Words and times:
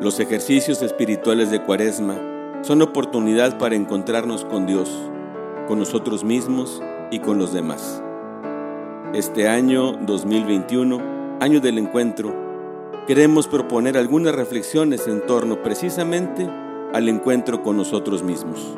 Los 0.00 0.18
ejercicios 0.18 0.82
espirituales 0.82 1.52
de 1.52 1.62
Cuaresma 1.62 2.18
son 2.62 2.82
oportunidad 2.82 3.58
para 3.58 3.76
encontrarnos 3.76 4.44
con 4.44 4.66
Dios, 4.66 4.90
con 5.68 5.78
nosotros 5.78 6.24
mismos 6.24 6.82
y 7.12 7.20
con 7.20 7.38
los 7.38 7.52
demás. 7.52 8.02
Este 9.14 9.48
año 9.48 9.92
2021, 9.92 11.38
año 11.40 11.60
del 11.60 11.78
encuentro, 11.78 12.34
queremos 13.06 13.46
proponer 13.46 13.96
algunas 13.96 14.34
reflexiones 14.34 15.06
en 15.06 15.24
torno 15.26 15.62
precisamente 15.62 16.44
al 16.92 17.08
encuentro 17.08 17.62
con 17.62 17.76
nosotros 17.76 18.24
mismos. 18.24 18.76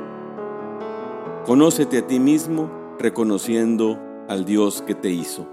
Conócete 1.46 1.98
a 1.98 2.06
ti 2.06 2.20
mismo 2.20 2.70
reconociendo 2.98 3.98
al 4.28 4.44
Dios 4.44 4.82
que 4.82 4.94
te 4.94 5.10
hizo. 5.10 5.46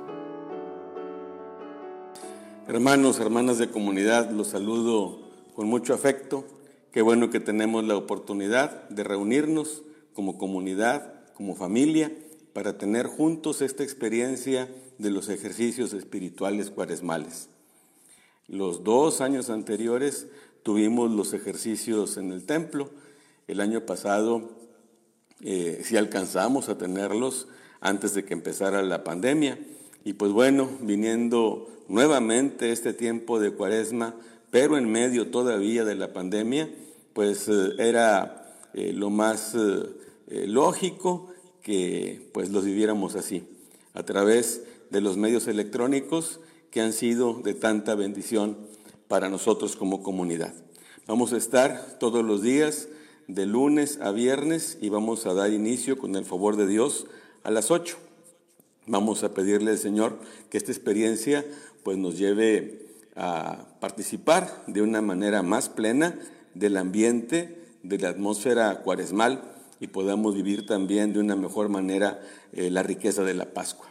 Hermanos, 2.68 3.20
hermanas 3.22 3.58
de 3.58 3.70
comunidad, 3.70 4.30
los 4.30 4.48
saludo 4.48 5.23
con 5.56 5.68
mucho 5.68 5.94
afecto. 5.94 6.46
Qué 6.92 7.02
bueno 7.02 7.30
que 7.30 7.40
tenemos 7.40 7.84
la 7.84 7.96
oportunidad 7.96 8.90
de 8.90 9.04
reunirnos 9.04 9.84
como 10.14 10.38
comunidad, 10.38 11.14
como 11.34 11.56
familia, 11.56 12.12
para 12.54 12.78
tener 12.78 13.08
juntos 13.08 13.62
esta 13.62 13.84
experiencia 13.84 14.70
de 14.98 15.10
los 15.10 15.30
ejercicios 15.30 15.94
espirituales 15.94 16.70
cuaresmales. 16.70 17.50
Los 18.48 18.84
dos 18.84 19.22
años 19.22 19.50
anteriores 19.50 20.28
tuvimos 20.62 21.12
los 21.12 21.34
ejercicios 21.34 22.18
en 22.18 22.32
el 22.32 22.46
templo. 22.46 22.92
El 23.48 23.60
año 23.60 23.86
pasado 23.86 24.52
eh, 25.42 25.82
sí 25.84 25.98
alcanzamos 25.98 26.70
a 26.70 26.78
tenerlos 26.78 27.48
antes 27.82 28.14
de 28.14 28.24
que 28.24 28.34
empezara 28.34 28.82
la 28.84 29.04
pandemia. 29.04 29.60
Y 30.06 30.14
pues 30.14 30.32
bueno, 30.32 30.70
viniendo 30.82 31.70
nuevamente 31.88 32.72
este 32.72 32.94
tiempo 32.94 33.40
de 33.40 33.52
cuaresma, 33.52 34.16
pero 34.54 34.78
en 34.78 34.88
medio 34.88 35.32
todavía 35.32 35.84
de 35.84 35.96
la 35.96 36.14
pandemia, 36.14 36.70
pues 37.14 37.48
eh, 37.48 37.72
era 37.80 38.56
eh, 38.76 38.94
lo 38.94 39.10
más 39.10 39.56
eh, 39.56 40.46
lógico 40.46 41.34
que 41.64 42.30
pues 42.36 42.52
los 42.52 42.64
viviéramos 42.64 43.16
así, 43.16 43.48
a 43.96 44.04
través 44.04 44.62
de 44.92 45.02
los 45.02 45.18
medios 45.18 45.48
electrónicos 45.48 46.40
que 46.70 46.82
han 46.82 46.94
sido 46.94 47.42
de 47.44 47.56
tanta 47.56 47.96
bendición 47.96 48.56
para 49.08 49.28
nosotros 49.28 49.76
como 49.76 50.04
comunidad. 50.04 50.54
Vamos 51.08 51.34
a 51.34 51.38
estar 51.38 51.98
todos 51.98 52.24
los 52.24 52.44
días 52.44 52.90
de 53.28 53.48
lunes 53.48 53.98
a 54.04 54.12
viernes 54.12 54.78
y 54.80 54.90
vamos 54.90 55.26
a 55.26 55.34
dar 55.34 55.52
inicio 55.52 55.98
con 55.98 56.16
el 56.16 56.26
favor 56.26 56.58
de 56.58 56.68
Dios 56.68 57.08
a 57.42 57.50
las 57.50 57.72
8. 57.72 57.98
Vamos 58.86 59.24
a 59.24 59.34
pedirle 59.34 59.72
al 59.72 59.80
Señor 59.80 60.20
que 60.52 60.60
esta 60.60 60.72
experiencia 60.72 61.44
pues 61.82 61.98
nos 61.98 62.20
lleve 62.20 62.83
a 63.16 63.66
participar 63.80 64.64
de 64.68 64.82
una 64.82 65.02
manera 65.02 65.44
más 65.44 65.70
plena 65.70 66.18
del 66.54 66.78
ambiente, 66.78 67.64
de 67.84 67.98
la 67.98 68.10
atmósfera 68.10 68.82
cuaresmal 68.82 69.44
y 69.80 69.88
podamos 69.88 70.36
vivir 70.36 70.66
también 70.66 71.14
de 71.14 71.20
una 71.20 71.36
mejor 71.36 71.70
manera 71.70 72.22
eh, 72.54 72.70
la 72.70 72.84
riqueza 72.84 73.24
de 73.24 73.34
la 73.34 73.54
Pascua. 73.54 73.88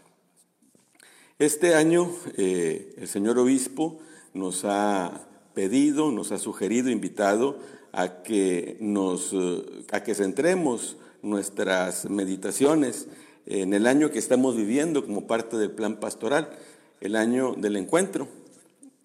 Este 1.39 1.75
año 1.75 2.11
eh, 2.37 2.95
el 2.99 3.09
señor 3.09 3.39
obispo 3.39 3.99
nos 4.33 4.65
ha 4.65 5.27
pedido, 5.55 6.11
nos 6.11 6.33
ha 6.33 6.39
sugerido, 6.39 6.91
invitado 6.91 7.59
a 7.93 8.23
que 8.23 8.77
nos, 8.81 9.33
eh, 9.33 9.85
a 9.93 10.03
que 10.03 10.15
centremos 10.15 10.97
nuestras 11.21 12.09
meditaciones 12.09 13.09
en 13.47 13.75
el 13.75 13.87
año 13.87 14.11
que 14.11 14.19
estamos 14.19 14.57
viviendo 14.57 15.05
como 15.05 15.27
parte 15.27 15.57
del 15.57 15.73
plan 15.73 16.01
pastoral 16.01 16.49
el 17.01 17.17
año 17.17 17.55
del 17.55 17.77
encuentro. 17.77 18.29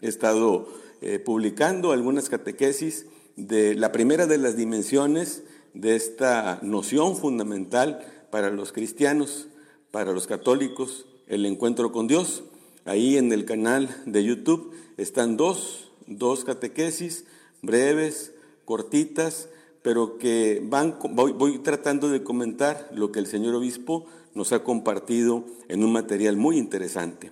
He 0.02 0.08
estado 0.08 0.68
eh, 1.02 1.20
publicando 1.20 1.92
algunas 1.92 2.30
catequesis 2.30 3.08
de 3.36 3.76
la 3.76 3.92
primera 3.92 4.28
de 4.28 4.38
las 4.38 4.56
dimensiones 4.56 5.44
de 5.74 5.96
esta 5.96 6.60
noción 6.62 7.16
fundamental 7.16 8.06
para 8.32 8.52
los 8.52 8.72
cristianos, 8.72 9.48
para 9.92 10.12
los 10.12 10.28
católicos, 10.28 11.06
el 11.28 11.46
encuentro 11.46 11.92
con 11.92 12.08
Dios. 12.08 12.44
Ahí 12.86 13.18
en 13.18 13.32
el 13.32 13.46
canal 13.46 13.90
de 14.06 14.24
YouTube 14.24 14.74
están 14.98 15.38
dos, 15.38 15.92
dos 16.08 16.46
catequesis 16.46 17.26
breves, 17.62 18.34
cortitas, 18.66 19.50
pero 19.82 20.18
que 20.18 20.62
van, 20.64 20.98
voy, 21.12 21.32
voy, 21.32 21.60
tratando 21.60 22.10
de 22.10 22.24
comentar 22.24 22.90
lo 22.94 23.12
que 23.12 23.20
el 23.20 23.28
señor 23.28 23.56
obispo 23.56 24.06
nos 24.34 24.52
ha 24.52 24.64
compartido 24.64 25.46
en 25.70 25.84
un 25.84 25.92
material 25.92 26.38
muy 26.38 26.58
interesante. 26.58 27.32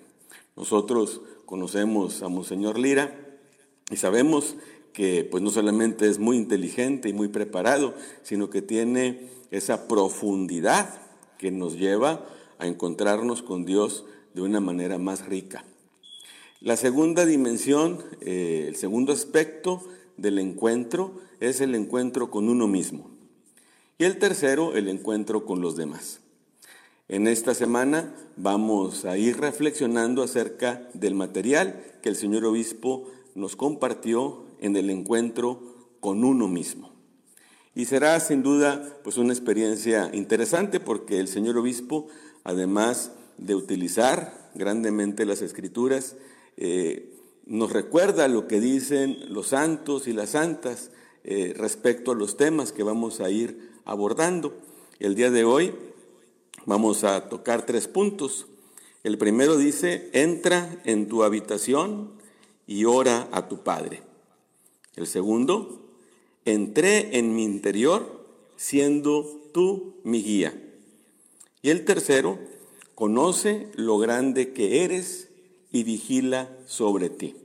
Nosotros 0.56 1.22
conocemos 1.46 2.22
a 2.24 2.30
Monseñor 2.30 2.80
Lira 2.80 3.16
y 3.92 3.98
sabemos 3.98 4.56
que 4.94 5.28
pues 5.30 5.44
no 5.44 5.50
solamente 5.50 6.08
es 6.08 6.20
muy 6.20 6.38
inteligente 6.38 7.10
y 7.10 7.14
muy 7.14 7.28
preparado, 7.28 7.94
sino 8.24 8.50
que 8.50 8.62
tiene 8.62 9.30
esa 9.52 9.88
profundidad 9.88 11.02
que 11.38 11.52
nos 11.52 11.78
lleva 11.78 12.26
a 12.60 12.68
encontrarnos 12.68 13.42
con 13.42 13.66
Dios 13.66 14.06
de 14.34 14.42
una 14.42 14.60
manera 14.60 14.98
más 14.98 15.26
rica. 15.26 15.66
La 16.62 16.78
segunda 16.78 17.26
dimensión, 17.26 18.04
eh, 18.22 18.66
el 18.68 18.76
segundo 18.76 19.12
aspecto 19.12 19.84
del 20.18 20.40
encuentro 20.40 21.20
es 21.40 21.62
el 21.62 21.76
encuentro 21.76 22.32
con 22.32 22.50
uno 22.50 22.68
mismo. 22.68 23.10
Y 23.98 24.06
el 24.06 24.18
tercero, 24.18 24.76
el 24.76 24.88
encuentro 24.88 25.46
con 25.46 25.62
los 25.62 25.76
demás. 25.76 26.22
En 27.08 27.28
esta 27.28 27.54
semana 27.54 28.16
vamos 28.36 29.06
a 29.06 29.16
ir 29.16 29.40
reflexionando 29.40 30.24
acerca 30.24 30.90
del 30.96 31.14
material 31.14 31.84
que 32.02 32.10
el 32.10 32.16
señor 32.16 32.46
obispo 32.46 33.08
nos 33.36 33.56
compartió 33.56 34.46
en 34.60 34.76
el 34.76 34.90
encuentro 34.90 35.76
con 36.00 36.24
uno 36.24 36.48
mismo. 36.48 36.92
Y 37.76 37.86
será 37.86 38.20
sin 38.20 38.42
duda 38.42 38.98
pues 39.04 39.18
una 39.18 39.34
experiencia 39.34 40.10
interesante 40.14 40.80
porque 40.80 41.20
el 41.20 41.28
señor 41.28 41.58
obispo, 41.58 42.08
además 42.44 43.12
de 43.38 43.54
utilizar 43.54 44.50
grandemente 44.56 45.28
las 45.28 45.44
escrituras, 45.44 46.16
eh, 46.58 47.14
nos 47.46 47.72
recuerda 47.72 48.28
lo 48.28 48.48
que 48.48 48.60
dicen 48.60 49.32
los 49.32 49.50
santos 49.50 50.08
y 50.08 50.14
las 50.14 50.32
santas 50.32 50.90
eh, 51.24 51.54
respecto 51.56 52.14
a 52.14 52.16
los 52.16 52.36
temas 52.36 52.72
que 52.72 52.82
vamos 52.82 53.22
a 53.22 53.30
ir 53.30 53.74
abordando. 53.86 54.58
El 54.98 55.14
día 55.14 55.30
de 55.30 55.44
hoy 55.44 55.74
Vamos 56.66 57.04
a 57.04 57.30
tocar 57.30 57.64
tres 57.68 57.88
puntos. 57.88 58.48
El 59.04 59.20
primero 59.20 59.56
dice, 59.56 60.10
entra 60.14 60.82
en 60.84 61.08
tu 61.08 61.24
habitación 61.24 62.14
y 62.66 62.86
ora 62.86 63.30
a 63.32 63.48
tu 63.48 63.60
Padre. 63.60 64.02
El 64.96 65.06
segundo, 65.06 65.80
entré 66.44 67.20
en 67.20 67.36
mi 67.36 67.44
interior 67.44 68.26
siendo 68.56 69.42
tú 69.54 69.98
mi 70.04 70.24
guía. 70.24 70.60
Y 71.62 71.70
el 71.70 71.86
tercero, 71.86 72.40
conoce 72.96 73.68
lo 73.76 74.00
grande 74.00 74.52
que 74.54 74.84
eres 74.84 75.30
y 75.72 75.84
vigila 75.84 76.50
sobre 76.66 77.10
ti. 77.10 77.36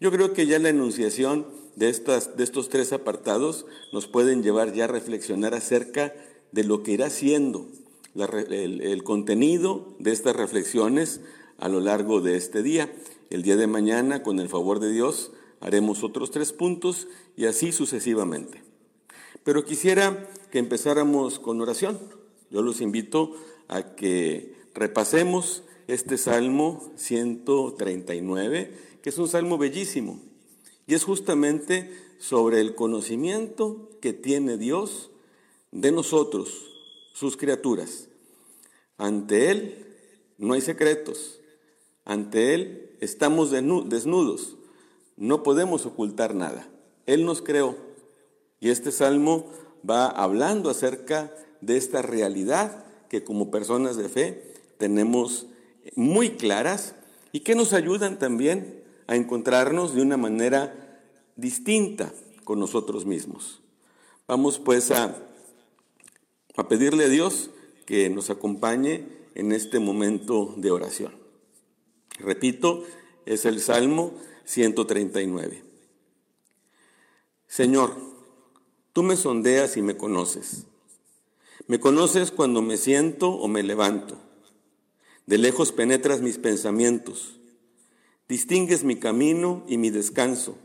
Yo 0.00 0.10
creo 0.10 0.32
que 0.32 0.46
ya 0.46 0.58
la 0.58 0.70
enunciación 0.70 1.46
de, 1.76 1.90
estas, 1.90 2.38
de 2.38 2.44
estos 2.44 2.70
tres 2.70 2.94
apartados 2.94 3.66
nos 3.92 4.06
pueden 4.06 4.42
llevar 4.42 4.72
ya 4.72 4.84
a 4.84 4.86
reflexionar 4.86 5.52
acerca 5.52 6.14
de 6.52 6.64
lo 6.64 6.82
que 6.82 6.92
irá 6.92 7.10
siendo 7.10 7.66
el, 8.14 9.02
contenido 9.04 9.94
de 9.98 10.12
estas 10.12 10.36
reflexiones 10.36 11.20
a 11.58 11.68
lo 11.68 11.80
largo 11.80 12.20
de 12.20 12.36
este 12.36 12.62
día. 12.62 12.92
El 13.30 13.42
día 13.42 13.56
de 13.56 13.66
mañana, 13.66 14.22
con 14.22 14.40
el 14.40 14.48
favor 14.48 14.80
de 14.80 14.90
Dios, 14.92 15.32
haremos 15.60 16.02
otros 16.02 16.30
tres 16.30 16.52
puntos 16.52 17.08
y 17.36 17.46
así 17.46 17.72
sucesivamente. 17.72 18.62
Pero 19.44 19.64
quisiera 19.64 20.28
que 20.50 20.58
empezáramos 20.58 21.38
con 21.38 21.60
oración. 21.60 21.98
Yo 22.50 22.62
los 22.62 22.80
invito 22.80 23.34
a 23.68 23.94
que 23.94 24.54
repasemos 24.74 25.62
este 25.86 26.18
Salmo 26.18 26.92
139, 26.96 28.76
que 29.02 29.10
es 29.10 29.18
un 29.18 29.28
salmo 29.28 29.58
bellísimo, 29.58 30.20
y 30.86 30.94
es 30.94 31.04
justamente 31.04 31.90
sobre 32.18 32.60
el 32.60 32.74
conocimiento 32.74 33.88
que 34.00 34.12
tiene 34.12 34.56
Dios 34.56 35.10
de 35.72 35.92
nosotros, 35.92 36.69
sus 37.12 37.36
criaturas. 37.36 38.08
Ante 38.96 39.50
Él 39.50 39.86
no 40.38 40.54
hay 40.54 40.60
secretos. 40.60 41.40
Ante 42.04 42.54
Él 42.54 42.96
estamos 43.00 43.50
desnudos. 43.50 44.56
No 45.16 45.42
podemos 45.42 45.86
ocultar 45.86 46.34
nada. 46.34 46.68
Él 47.06 47.24
nos 47.24 47.42
creó. 47.42 47.76
Y 48.60 48.70
este 48.70 48.92
salmo 48.92 49.50
va 49.88 50.06
hablando 50.06 50.70
acerca 50.70 51.34
de 51.60 51.76
esta 51.76 52.02
realidad 52.02 52.84
que 53.08 53.24
como 53.24 53.50
personas 53.50 53.96
de 53.96 54.08
fe 54.08 54.54
tenemos 54.78 55.46
muy 55.94 56.30
claras 56.30 56.94
y 57.32 57.40
que 57.40 57.54
nos 57.54 57.72
ayudan 57.72 58.18
también 58.18 58.82
a 59.06 59.16
encontrarnos 59.16 59.94
de 59.94 60.02
una 60.02 60.16
manera 60.16 61.02
distinta 61.36 62.12
con 62.44 62.58
nosotros 62.58 63.06
mismos. 63.06 63.60
Vamos 64.26 64.58
pues 64.58 64.90
a 64.90 65.16
a 66.60 66.68
pedirle 66.68 67.04
a 67.04 67.08
Dios 67.08 67.50
que 67.86 68.10
nos 68.10 68.28
acompañe 68.28 69.06
en 69.34 69.52
este 69.52 69.78
momento 69.78 70.54
de 70.58 70.70
oración. 70.70 71.14
Repito, 72.18 72.84
es 73.24 73.46
el 73.46 73.60
Salmo 73.60 74.12
139. 74.44 75.62
Señor, 77.48 77.96
tú 78.92 79.02
me 79.02 79.16
sondeas 79.16 79.76
y 79.76 79.82
me 79.82 79.96
conoces. 79.96 80.66
Me 81.66 81.80
conoces 81.80 82.30
cuando 82.30 82.60
me 82.60 82.76
siento 82.76 83.30
o 83.30 83.48
me 83.48 83.62
levanto. 83.62 84.18
De 85.24 85.38
lejos 85.38 85.72
penetras 85.72 86.20
mis 86.20 86.36
pensamientos. 86.36 87.38
Distingues 88.28 88.84
mi 88.84 88.96
camino 88.96 89.64
y 89.66 89.78
mi 89.78 89.88
descanso. 89.88 90.58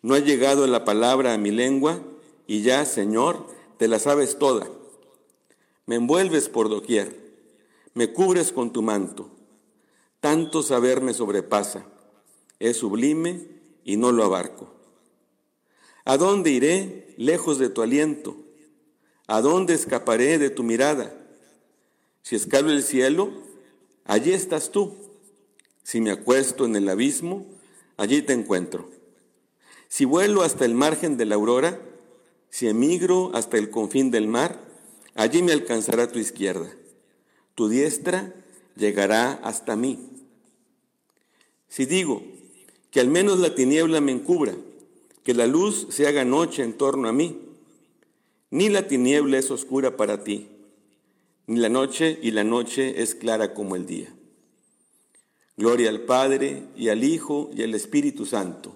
No 0.00 0.14
ha 0.14 0.18
llegado 0.18 0.66
la 0.66 0.86
palabra 0.86 1.34
a 1.34 1.38
mi 1.38 1.50
lengua 1.50 2.02
y 2.46 2.62
ya, 2.62 2.86
Señor, 2.86 3.59
te 3.80 3.88
la 3.88 3.98
sabes 3.98 4.38
toda. 4.38 4.68
Me 5.86 5.94
envuelves 5.94 6.50
por 6.50 6.68
doquier, 6.68 7.16
me 7.94 8.12
cubres 8.12 8.52
con 8.52 8.74
tu 8.74 8.82
manto. 8.82 9.30
Tanto 10.20 10.62
saber 10.62 11.00
me 11.00 11.14
sobrepasa, 11.14 11.86
es 12.58 12.76
sublime 12.76 13.40
y 13.82 13.96
no 13.96 14.12
lo 14.12 14.22
abarco. 14.22 14.70
¿A 16.04 16.18
dónde 16.18 16.50
iré 16.50 17.14
lejos 17.16 17.58
de 17.58 17.70
tu 17.70 17.80
aliento? 17.80 18.36
¿A 19.26 19.40
dónde 19.40 19.72
escaparé 19.72 20.36
de 20.36 20.50
tu 20.50 20.62
mirada? 20.62 21.16
Si 22.20 22.36
escalo 22.36 22.70
el 22.70 22.82
cielo, 22.82 23.32
allí 24.04 24.34
estás 24.34 24.72
tú. 24.72 24.94
Si 25.84 26.02
me 26.02 26.10
acuesto 26.10 26.66
en 26.66 26.76
el 26.76 26.86
abismo, 26.86 27.46
allí 27.96 28.20
te 28.20 28.34
encuentro. 28.34 28.90
Si 29.88 30.04
vuelo 30.04 30.42
hasta 30.42 30.66
el 30.66 30.74
margen 30.74 31.16
de 31.16 31.24
la 31.24 31.36
aurora, 31.36 31.80
si 32.50 32.68
emigro 32.68 33.30
hasta 33.34 33.56
el 33.56 33.70
confín 33.70 34.10
del 34.10 34.26
mar, 34.26 34.60
allí 35.14 35.42
me 35.42 35.52
alcanzará 35.52 36.10
tu 36.10 36.18
izquierda. 36.18 36.70
Tu 37.54 37.68
diestra 37.68 38.34
llegará 38.76 39.32
hasta 39.32 39.76
mí. 39.76 39.98
Si 41.68 41.86
digo 41.86 42.22
que 42.90 43.00
al 43.00 43.08
menos 43.08 43.38
la 43.38 43.54
tiniebla 43.54 44.00
me 44.00 44.12
encubra, 44.12 44.54
que 45.22 45.34
la 45.34 45.46
luz 45.46 45.86
se 45.90 46.08
haga 46.08 46.24
noche 46.24 46.64
en 46.64 46.72
torno 46.72 47.08
a 47.08 47.12
mí, 47.12 47.40
ni 48.50 48.68
la 48.68 48.88
tiniebla 48.88 49.38
es 49.38 49.50
oscura 49.50 49.96
para 49.96 50.24
ti, 50.24 50.48
ni 51.46 51.60
la 51.60 51.68
noche 51.68 52.18
y 52.20 52.32
la 52.32 52.42
noche 52.42 53.02
es 53.02 53.14
clara 53.14 53.54
como 53.54 53.76
el 53.76 53.86
día. 53.86 54.12
Gloria 55.56 55.90
al 55.90 56.00
Padre 56.00 56.64
y 56.76 56.88
al 56.88 57.04
Hijo 57.04 57.50
y 57.54 57.62
al 57.62 57.74
Espíritu 57.74 58.26
Santo, 58.26 58.74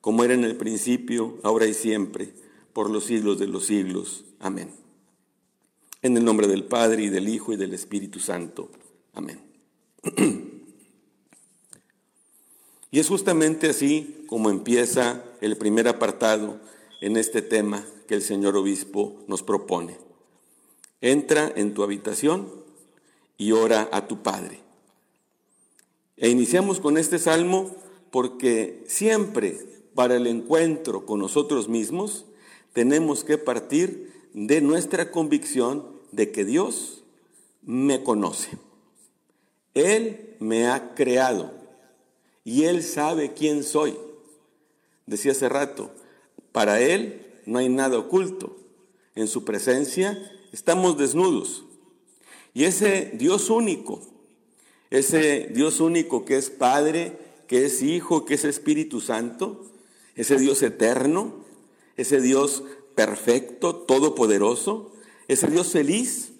como 0.00 0.24
era 0.24 0.34
en 0.34 0.44
el 0.44 0.56
principio, 0.56 1.38
ahora 1.42 1.66
y 1.66 1.74
siempre, 1.74 2.32
por 2.72 2.90
los 2.90 3.04
siglos 3.04 3.38
de 3.38 3.46
los 3.46 3.66
siglos. 3.66 4.24
Amén. 4.40 4.70
En 6.02 6.16
el 6.16 6.24
nombre 6.24 6.46
del 6.46 6.64
Padre 6.64 7.04
y 7.04 7.08
del 7.08 7.28
Hijo 7.28 7.52
y 7.52 7.56
del 7.56 7.74
Espíritu 7.74 8.18
Santo. 8.20 8.70
Amén. 9.12 9.40
Y 12.94 13.00
es 13.00 13.08
justamente 13.08 13.70
así 13.70 14.22
como 14.26 14.50
empieza 14.50 15.24
el 15.40 15.56
primer 15.56 15.88
apartado 15.88 16.60
en 17.00 17.16
este 17.16 17.40
tema 17.40 17.86
que 18.06 18.14
el 18.14 18.20
señor 18.20 18.54
obispo 18.54 19.16
nos 19.26 19.42
propone. 19.42 19.96
Entra 21.00 21.50
en 21.56 21.72
tu 21.72 21.84
habitación 21.84 22.52
y 23.38 23.52
ora 23.52 23.88
a 23.92 24.06
tu 24.06 24.22
Padre. 24.22 24.60
E 26.18 26.28
iniciamos 26.28 26.80
con 26.80 26.98
este 26.98 27.18
salmo 27.18 27.74
porque 28.10 28.84
siempre 28.86 29.58
para 29.94 30.16
el 30.16 30.26
encuentro 30.26 31.06
con 31.06 31.18
nosotros 31.18 31.70
mismos 31.70 32.26
tenemos 32.72 33.24
que 33.24 33.38
partir 33.38 34.12
de 34.34 34.60
nuestra 34.60 35.10
convicción 35.10 35.86
de 36.10 36.30
que 36.30 36.44
Dios 36.44 37.02
me 37.62 38.02
conoce. 38.02 38.50
Él 39.74 40.36
me 40.40 40.68
ha 40.68 40.94
creado 40.94 41.52
y 42.44 42.64
Él 42.64 42.82
sabe 42.82 43.32
quién 43.32 43.62
soy. 43.62 43.96
Decía 45.06 45.32
hace 45.32 45.48
rato, 45.48 45.90
para 46.52 46.80
Él 46.80 47.26
no 47.46 47.58
hay 47.58 47.68
nada 47.68 47.98
oculto. 47.98 48.56
En 49.14 49.28
su 49.28 49.44
presencia 49.44 50.18
estamos 50.52 50.96
desnudos. 50.96 51.64
Y 52.54 52.64
ese 52.64 53.12
Dios 53.14 53.50
único, 53.50 54.02
ese 54.90 55.48
Dios 55.52 55.80
único 55.80 56.24
que 56.24 56.36
es 56.36 56.50
Padre, 56.50 57.18
que 57.46 57.64
es 57.66 57.82
Hijo, 57.82 58.24
que 58.24 58.34
es 58.34 58.44
Espíritu 58.44 59.00
Santo, 59.00 59.70
ese 60.14 60.38
Dios 60.38 60.62
eterno, 60.62 61.41
ese 61.96 62.20
Dios 62.20 62.64
perfecto, 62.94 63.76
todopoderoso, 63.76 64.92
ese 65.28 65.48
Dios 65.48 65.68
feliz, 65.68 66.32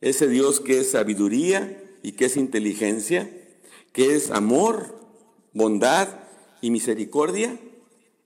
ese 0.00 0.28
Dios 0.28 0.60
que 0.60 0.80
es 0.80 0.92
sabiduría 0.92 1.82
y 2.02 2.12
que 2.12 2.26
es 2.26 2.36
inteligencia, 2.36 3.30
que 3.92 4.14
es 4.14 4.30
amor, 4.30 4.98
bondad 5.52 6.08
y 6.60 6.70
misericordia, 6.70 7.58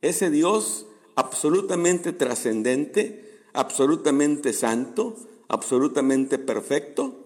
ese 0.02 0.30
Dios 0.30 0.86
absolutamente 1.16 2.12
trascendente, 2.12 3.40
absolutamente 3.52 4.52
santo, 4.52 5.16
absolutamente 5.48 6.38
perfecto, 6.38 7.24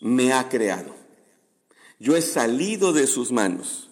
me 0.00 0.32
ha 0.32 0.48
creado. 0.48 0.94
Yo 1.98 2.16
he 2.16 2.22
salido 2.22 2.92
de 2.92 3.06
sus 3.06 3.32
manos. 3.32 3.90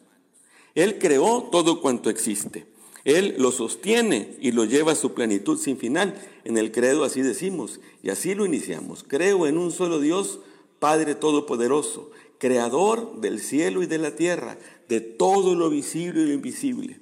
Él 0.75 0.99
creó 0.99 1.49
todo 1.51 1.81
cuanto 1.81 2.11
existe. 2.11 2.67
Él 3.04 3.34
lo 3.38 3.50
sostiene 3.50 4.37
y 4.40 4.52
lo 4.52 4.64
lleva 4.64 4.93
a 4.93 4.96
su 4.96 5.12
plenitud 5.12 5.58
sin 5.58 5.76
final. 5.76 6.14
En 6.44 6.56
el 6.56 6.70
credo 6.70 7.04
así 7.04 7.22
decimos 7.22 7.81
y 8.02 8.10
así 8.10 8.34
lo 8.34 8.46
iniciamos. 8.46 9.04
Creo 9.06 9.46
en 9.46 9.58
un 9.58 9.72
solo 9.72 10.00
Dios, 10.00 10.40
Padre 10.78 11.14
Todopoderoso, 11.14 12.10
Creador 12.38 13.20
del 13.20 13.40
cielo 13.40 13.82
y 13.82 13.87
de 13.87 13.99
la 13.99 14.16
tierra, 14.16 14.58
de 14.88 15.00
todo 15.00 15.54
lo 15.54 15.70
visible 15.70 16.22
y 16.22 16.26
lo 16.26 16.32
invisible. 16.32 17.00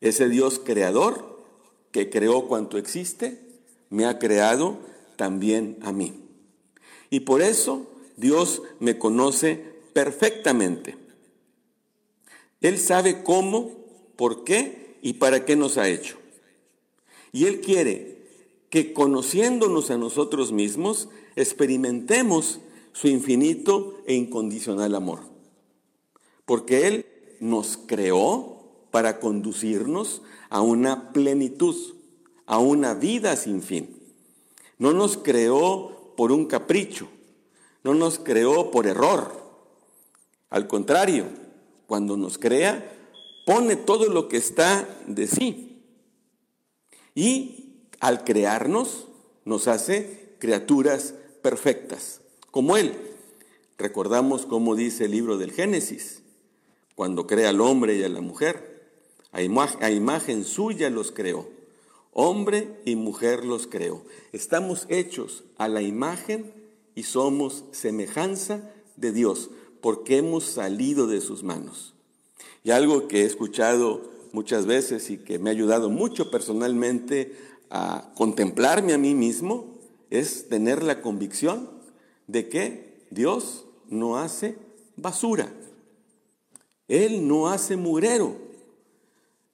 Ese 0.00 0.28
Dios 0.28 0.60
creador 0.64 1.40
que 1.92 2.10
creó 2.10 2.48
cuanto 2.48 2.78
existe, 2.78 3.38
me 3.90 4.06
ha 4.06 4.18
creado 4.18 4.78
también 5.16 5.78
a 5.82 5.92
mí. 5.92 6.14
Y 7.10 7.20
por 7.20 7.42
eso 7.42 7.86
Dios 8.16 8.62
me 8.80 8.98
conoce 8.98 9.62
perfectamente. 9.92 10.96
Él 12.60 12.78
sabe 12.78 13.22
cómo, 13.22 13.81
por 14.22 14.44
qué 14.44 14.98
y 15.02 15.14
para 15.14 15.44
qué 15.44 15.56
nos 15.56 15.78
ha 15.78 15.88
hecho. 15.88 16.16
Y 17.32 17.46
Él 17.46 17.60
quiere 17.60 18.22
que 18.70 18.92
conociéndonos 18.92 19.90
a 19.90 19.98
nosotros 19.98 20.52
mismos, 20.52 21.08
experimentemos 21.34 22.60
su 22.92 23.08
infinito 23.08 23.96
e 24.06 24.14
incondicional 24.14 24.94
amor. 24.94 25.22
Porque 26.46 26.86
Él 26.86 27.06
nos 27.40 27.76
creó 27.76 28.62
para 28.92 29.18
conducirnos 29.18 30.22
a 30.50 30.60
una 30.60 31.12
plenitud, 31.12 31.74
a 32.46 32.58
una 32.60 32.94
vida 32.94 33.34
sin 33.34 33.60
fin. 33.60 33.88
No 34.78 34.92
nos 34.92 35.16
creó 35.16 36.14
por 36.16 36.30
un 36.30 36.46
capricho, 36.46 37.08
no 37.82 37.92
nos 37.94 38.20
creó 38.20 38.70
por 38.70 38.86
error. 38.86 39.32
Al 40.48 40.68
contrario, 40.68 41.24
cuando 41.88 42.16
nos 42.16 42.38
crea, 42.38 43.00
pone 43.44 43.76
todo 43.76 44.08
lo 44.08 44.28
que 44.28 44.36
está 44.36 44.88
de 45.06 45.26
sí. 45.26 45.82
Y 47.14 47.76
al 48.00 48.24
crearnos, 48.24 49.08
nos 49.44 49.68
hace 49.68 50.34
criaturas 50.38 51.14
perfectas, 51.42 52.20
como 52.50 52.76
Él. 52.76 52.94
Recordamos 53.78 54.46
cómo 54.46 54.76
dice 54.76 55.06
el 55.06 55.10
libro 55.10 55.38
del 55.38 55.52
Génesis, 55.52 56.22
cuando 56.94 57.26
crea 57.26 57.50
al 57.50 57.60
hombre 57.60 57.96
y 57.96 58.04
a 58.04 58.08
la 58.08 58.20
mujer. 58.20 58.72
A, 59.32 59.42
imagen 59.42 60.44
suya 60.44 60.90
los 60.90 61.10
creó. 61.10 61.48
Hombre 62.12 62.80
y 62.84 62.96
mujer 62.96 63.44
los 63.44 63.66
creó. 63.66 64.04
Estamos 64.32 64.86
hechos 64.90 65.44
a 65.56 65.68
la 65.68 65.80
imagen 65.80 66.52
y 66.94 67.04
somos 67.04 67.64
semejanza 67.72 68.70
de 68.96 69.12
Dios, 69.12 69.50
porque 69.80 70.18
hemos 70.18 70.44
salido 70.44 71.06
de 71.06 71.22
sus 71.22 71.42
manos. 71.42 71.91
Y 72.64 72.70
algo 72.70 73.08
que 73.08 73.22
he 73.22 73.24
escuchado 73.24 74.10
muchas 74.32 74.66
veces 74.66 75.10
y 75.10 75.18
que 75.18 75.38
me 75.38 75.50
ha 75.50 75.52
ayudado 75.52 75.90
mucho 75.90 76.30
personalmente 76.30 77.36
a 77.70 78.12
contemplarme 78.14 78.92
a 78.92 78.98
mí 78.98 79.14
mismo 79.14 79.78
es 80.10 80.48
tener 80.48 80.82
la 80.82 81.00
convicción 81.00 81.70
de 82.26 82.48
que 82.48 83.06
Dios 83.10 83.64
no 83.88 84.18
hace 84.18 84.56
basura. 84.96 85.52
Él 86.88 87.26
no 87.26 87.48
hace 87.48 87.76
murero. 87.76 88.36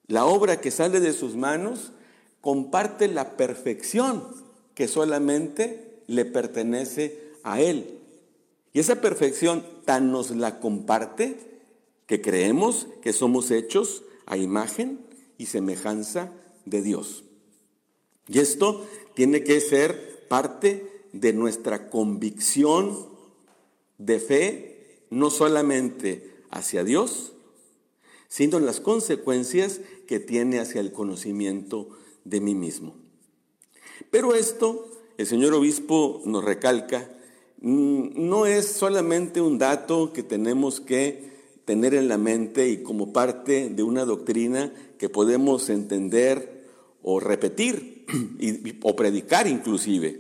La 0.07 0.25
obra 0.25 0.61
que 0.61 0.71
sale 0.71 1.01
de 1.01 1.13
sus 1.13 1.37
manos 1.37 1.93
comparte 2.41 3.09
la 3.09 3.37
perfección 3.37 4.25
que 4.75 4.89
solamente 4.89 6.03
le 6.07 6.25
pertenece 6.25 7.33
a 7.43 7.61
Él. 7.61 7.99
Y 8.73 8.81
esa 8.81 9.01
perfección 9.01 9.65
tan 9.85 10.11
nos 10.11 10.31
la 10.31 10.61
comparte 10.61 11.48
que 12.09 12.21
creemos 12.23 12.89
que 13.03 13.13
somos 13.13 13.53
hechos 13.53 14.03
a 14.27 14.37
imagen 14.37 14.99
y 15.37 15.47
semejanza 15.47 16.33
de 16.65 16.83
Dios. 16.83 17.23
Y 18.27 18.41
esto 18.41 18.85
tiene 19.15 19.45
que 19.45 19.61
ser 19.61 20.27
parte 20.27 21.05
de 21.13 21.33
nuestra 21.35 21.91
convicción 21.91 23.09
de 23.99 24.19
fe, 24.21 25.05
no 25.11 25.31
solamente 25.31 26.35
hacia 26.51 26.83
Dios, 26.83 27.35
sino 28.27 28.59
las 28.59 28.81
consecuencias 28.81 29.81
que 30.07 30.19
tiene 30.19 30.61
hacia 30.61 30.81
el 30.81 30.93
conocimiento 30.93 31.91
de 32.25 32.41
mí 32.41 32.55
mismo. 32.55 32.97
Pero 34.11 34.35
esto, 34.35 34.89
el 35.19 35.27
señor 35.27 35.53
obispo 35.53 36.23
nos 36.25 36.43
recalca, 36.43 37.11
mm, 37.61 38.29
no 38.29 38.47
es 38.47 38.67
solamente 38.67 39.43
un 39.43 39.59
dato 39.59 40.13
que 40.15 40.23
tenemos 40.23 40.81
que 40.81 41.38
tener 41.69 41.93
en 41.93 42.09
la 42.09 42.17
mente 42.17 42.71
y 42.71 42.83
como 42.83 43.13
parte 43.13 43.69
de 43.69 43.83
una 43.83 44.07
doctrina 44.07 44.73
que 44.97 45.11
podemos 45.11 45.69
entender 45.69 46.67
o 47.03 47.21
repetir 47.21 48.07
o 48.83 48.97
predicar 48.97 49.47
inclusive. 49.47 50.19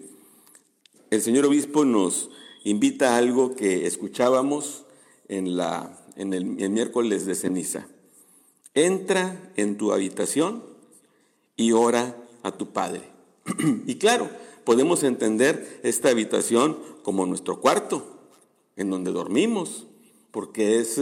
El 1.08 1.22
señor 1.22 1.46
obispo 1.46 1.86
nos 1.86 2.28
invita 2.64 3.14
a 3.14 3.16
algo 3.16 3.56
que 3.56 3.86
escuchábamos 3.86 4.84
en, 5.28 5.56
la, 5.56 5.98
en 6.16 6.34
el 6.34 6.44
miércoles 6.44 7.24
de 7.24 7.34
ceniza. 7.34 7.88
Entra 8.74 9.50
en 9.56 9.78
tu 9.78 9.92
habitación 9.92 10.62
y 11.56 11.72
ora 11.72 12.14
a 12.42 12.52
tu 12.52 12.74
Padre. 12.74 13.08
y 13.86 13.94
claro, 13.94 14.28
podemos 14.64 15.02
entender 15.02 15.80
esta 15.82 16.10
habitación 16.10 16.76
como 17.02 17.24
nuestro 17.24 17.58
cuarto, 17.62 18.18
en 18.76 18.90
donde 18.90 19.12
dormimos, 19.12 19.86
porque 20.30 20.78
es 20.78 21.00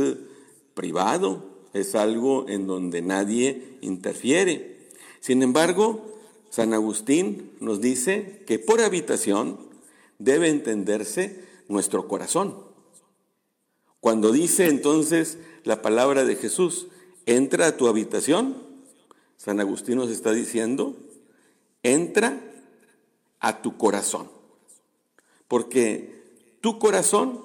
privado, 0.77 1.43
es 1.73 1.95
algo 1.95 2.49
en 2.49 2.67
donde 2.67 3.03
nadie 3.03 3.79
interfiere. 3.81 4.91
Sin 5.21 5.43
embargo, 5.43 6.15
San 6.51 6.75
Agustín 6.75 7.51
nos 7.61 7.81
dice 7.81 8.45
que 8.47 8.59
por 8.59 8.83
habitación 8.83 9.59
debe 10.19 10.51
entenderse 10.51 11.45
nuestro 11.69 12.07
corazón. 12.07 12.55
Cuando 14.01 14.31
dice 14.31 14.69
entonces 14.69 15.39
la 15.65 15.81
palabra 15.83 16.25
de 16.25 16.37
Jesús, 16.37 16.89
entra 17.25 17.69
a 17.69 17.77
tu 17.77 17.89
habitación, 17.89 18.63
San 19.39 19.61
Agustín 19.61 19.97
nos 19.97 20.11
está 20.11 20.33
diciendo, 20.33 20.95
entra 21.83 22.39
a 23.41 23.63
tu 23.63 23.79
corazón. 23.79 24.29
Porque 25.49 26.23
tu 26.61 26.79
corazón 26.79 27.41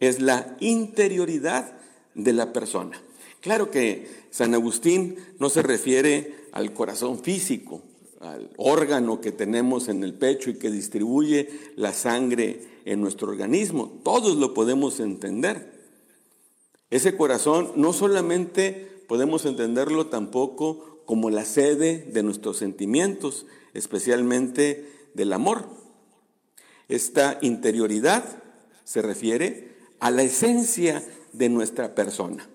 es 0.00 0.20
la 0.20 0.56
interioridad 0.60 1.78
de 2.14 2.32
la 2.32 2.52
persona. 2.52 3.00
Claro 3.40 3.70
que 3.70 4.08
San 4.30 4.54
Agustín 4.54 5.16
no 5.38 5.50
se 5.50 5.62
refiere 5.62 6.34
al 6.52 6.72
corazón 6.72 7.18
físico, 7.18 7.82
al 8.20 8.50
órgano 8.56 9.20
que 9.20 9.32
tenemos 9.32 9.88
en 9.88 10.02
el 10.02 10.14
pecho 10.14 10.50
y 10.50 10.58
que 10.58 10.70
distribuye 10.70 11.50
la 11.76 11.92
sangre 11.92 12.62
en 12.84 13.00
nuestro 13.00 13.28
organismo. 13.28 14.00
Todos 14.02 14.36
lo 14.36 14.54
podemos 14.54 14.98
entender. 15.00 15.74
Ese 16.90 17.16
corazón 17.16 17.72
no 17.76 17.92
solamente 17.92 19.02
podemos 19.08 19.44
entenderlo 19.44 20.06
tampoco 20.06 21.02
como 21.04 21.28
la 21.28 21.44
sede 21.44 21.98
de 22.12 22.22
nuestros 22.22 22.56
sentimientos, 22.56 23.46
especialmente 23.74 24.88
del 25.14 25.32
amor. 25.32 25.66
Esta 26.88 27.38
interioridad 27.42 28.24
se 28.84 29.02
refiere 29.02 29.74
a 30.00 30.10
la 30.10 30.22
esencia 30.22 31.02
de 31.34 31.48
nuestra 31.48 31.94
persona, 31.94 32.48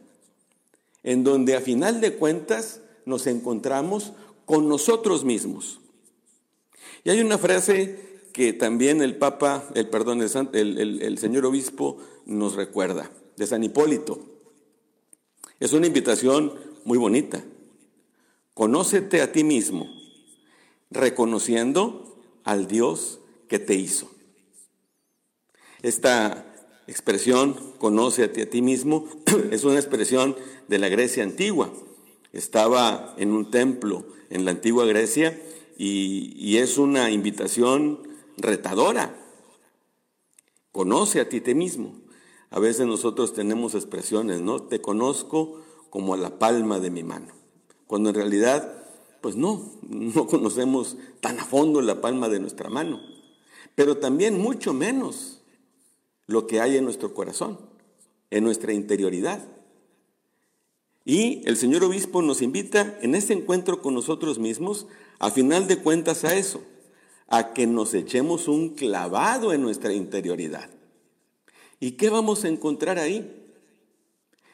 en 1.03 1.24
donde 1.24 1.55
a 1.55 1.62
final 1.62 2.01
de 2.01 2.15
cuentas 2.15 2.81
nos 3.05 3.27
encontramos 3.27 4.13
con 4.45 4.67
nosotros 4.67 5.24
mismos. 5.24 5.79
Y 7.03 7.09
hay 7.09 7.21
una 7.21 7.38
frase 7.38 8.09
que 8.33 8.53
también 8.53 9.01
el 9.01 9.17
Papa, 9.17 9.69
el 9.75 9.89
perdón, 9.89 10.21
el, 10.21 11.17
señor 11.17 11.45
obispo 11.45 11.98
nos 12.25 12.55
recuerda, 12.55 13.12
de 13.38 13.48
San 13.48 13.63
Hipólito. 13.63 14.19
Es 15.59 15.74
una 15.74 15.88
invitación 15.88 16.53
muy 16.86 16.98
bonita. 16.98 17.43
Conócete 18.53 19.21
a 19.21 19.31
ti 19.31 19.43
mismo, 19.43 19.89
reconociendo 20.89 22.17
al 22.43 22.67
Dios 22.67 23.19
que 23.48 23.59
te 23.59 23.75
hizo. 23.75 24.09
Esta 25.81 26.49
expresión, 26.89 27.55
conoce 27.77 28.24
a 28.24 28.31
ti, 28.31 28.62
mismo, 28.62 29.08
es 29.51 29.63
una 29.63 29.79
expresión 29.79 30.36
de 30.67 30.79
la 30.79 30.89
Grecia 30.89 31.24
antigua. 31.24 31.72
Estaba 32.34 33.15
en 33.17 33.31
un 33.31 33.51
templo 33.51 34.05
en 34.29 34.46
la 34.46 34.51
antigua 34.51 34.86
Grecia 34.86 35.39
y, 35.77 36.34
y 36.36 36.58
es 36.58 36.77
una 36.77 37.12
invitación 37.12 38.08
retadora. 38.38 39.15
Conoce 40.72 41.22
a 41.22 41.29
ti, 41.29 41.41
ti 41.41 41.53
mismo. 41.53 41.93
A 42.50 42.60
veces 42.60 42.88
nosotros 42.88 43.34
tenemos 43.34 43.75
expresiones, 43.75 44.41
¿no? 44.41 44.63
Te 44.63 44.81
conozco 44.81 45.62
como 45.89 46.15
a 46.15 46.17
la 46.17 46.39
palma 46.39 46.79
de 46.79 46.89
mi 46.89 47.03
mano. 47.03 47.34
Cuando 47.86 48.10
en 48.10 48.15
realidad, 48.15 48.84
pues 49.22 49.36
no, 49.36 49.74
no 49.84 50.25
conocemos 50.25 50.98
tan 51.22 51.39
a 51.39 51.46
fondo 51.46 51.81
la 51.81 52.01
palma 52.01 52.29
de 52.29 52.39
nuestra 52.39 52.69
mano. 52.69 53.00
Pero 53.75 53.98
también 53.98 54.39
mucho 54.39 54.74
menos 54.74 55.38
lo 56.29 56.45
que 56.45 56.62
hay 56.62 56.77
en 56.77 56.83
nuestro 56.86 57.15
corazón, 57.15 57.59
en 58.29 58.43
nuestra 58.43 58.71
interioridad. 58.71 59.43
Y 61.03 61.41
el 61.45 61.57
señor 61.57 61.83
obispo 61.83 62.21
nos 62.21 62.43
invita 62.43 63.00
en 63.01 63.15
este 63.15 63.33
encuentro 63.33 63.81
con 63.81 63.95
nosotros 63.95 64.38
mismos, 64.38 64.86
a 65.17 65.31
final 65.31 65.67
de 65.67 65.79
cuentas, 65.79 66.24
a 66.25 66.36
eso, 66.36 66.62
a 67.27 67.53
que 67.53 67.65
nos 67.65 67.95
echemos 67.95 68.48
un 68.48 68.75
clavado 68.75 69.53
en 69.53 69.63
nuestra 69.63 69.91
interioridad. 69.91 70.69
¿Y 71.79 71.93
qué 71.93 72.12
vamos 72.12 72.43
a 72.43 72.50
encontrar 72.50 73.00
ahí? 73.00 73.51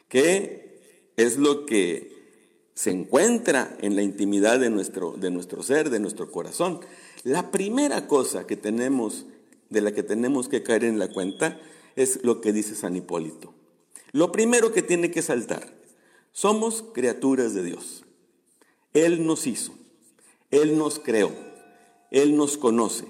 ¿Qué 0.08 1.12
es 1.18 1.38
lo 1.38 1.66
que 1.66 2.70
se 2.74 2.92
encuentra 2.92 3.76
en 3.82 3.98
la 3.98 4.02
intimidad 4.02 4.62
de 4.62 4.70
nuestro, 4.70 5.12
de 5.12 5.30
nuestro 5.30 5.62
ser, 5.62 5.90
de 5.90 6.00
nuestro 6.00 6.32
corazón? 6.32 6.80
La 7.24 7.52
primera 7.52 8.08
cosa 8.08 8.48
que 8.48 8.56
tenemos, 8.56 9.26
de 9.76 9.82
la 9.82 9.92
que 9.92 10.02
tenemos 10.02 10.48
que 10.48 10.64
caer 10.64 10.86
en 10.86 10.98
la 10.98 11.10
cuenta, 11.10 11.60
es 11.96 12.24
lo 12.24 12.42
que 12.42 12.54
dice 12.54 12.74
San 12.76 12.96
Hipólito. 12.96 13.54
Lo 14.14 14.32
primero 14.32 14.72
que 14.72 14.82
tiene 14.82 15.12
que 15.12 15.22
saltar, 15.22 15.72
somos 16.32 16.84
criaturas 16.94 17.54
de 17.54 17.64
Dios. 17.64 18.06
Él 18.94 19.28
nos 19.28 19.46
hizo, 19.46 19.74
Él 20.50 20.78
nos 20.78 21.00
creó, 21.00 21.32
Él 22.10 22.38
nos 22.38 22.58
conoce. 22.58 23.06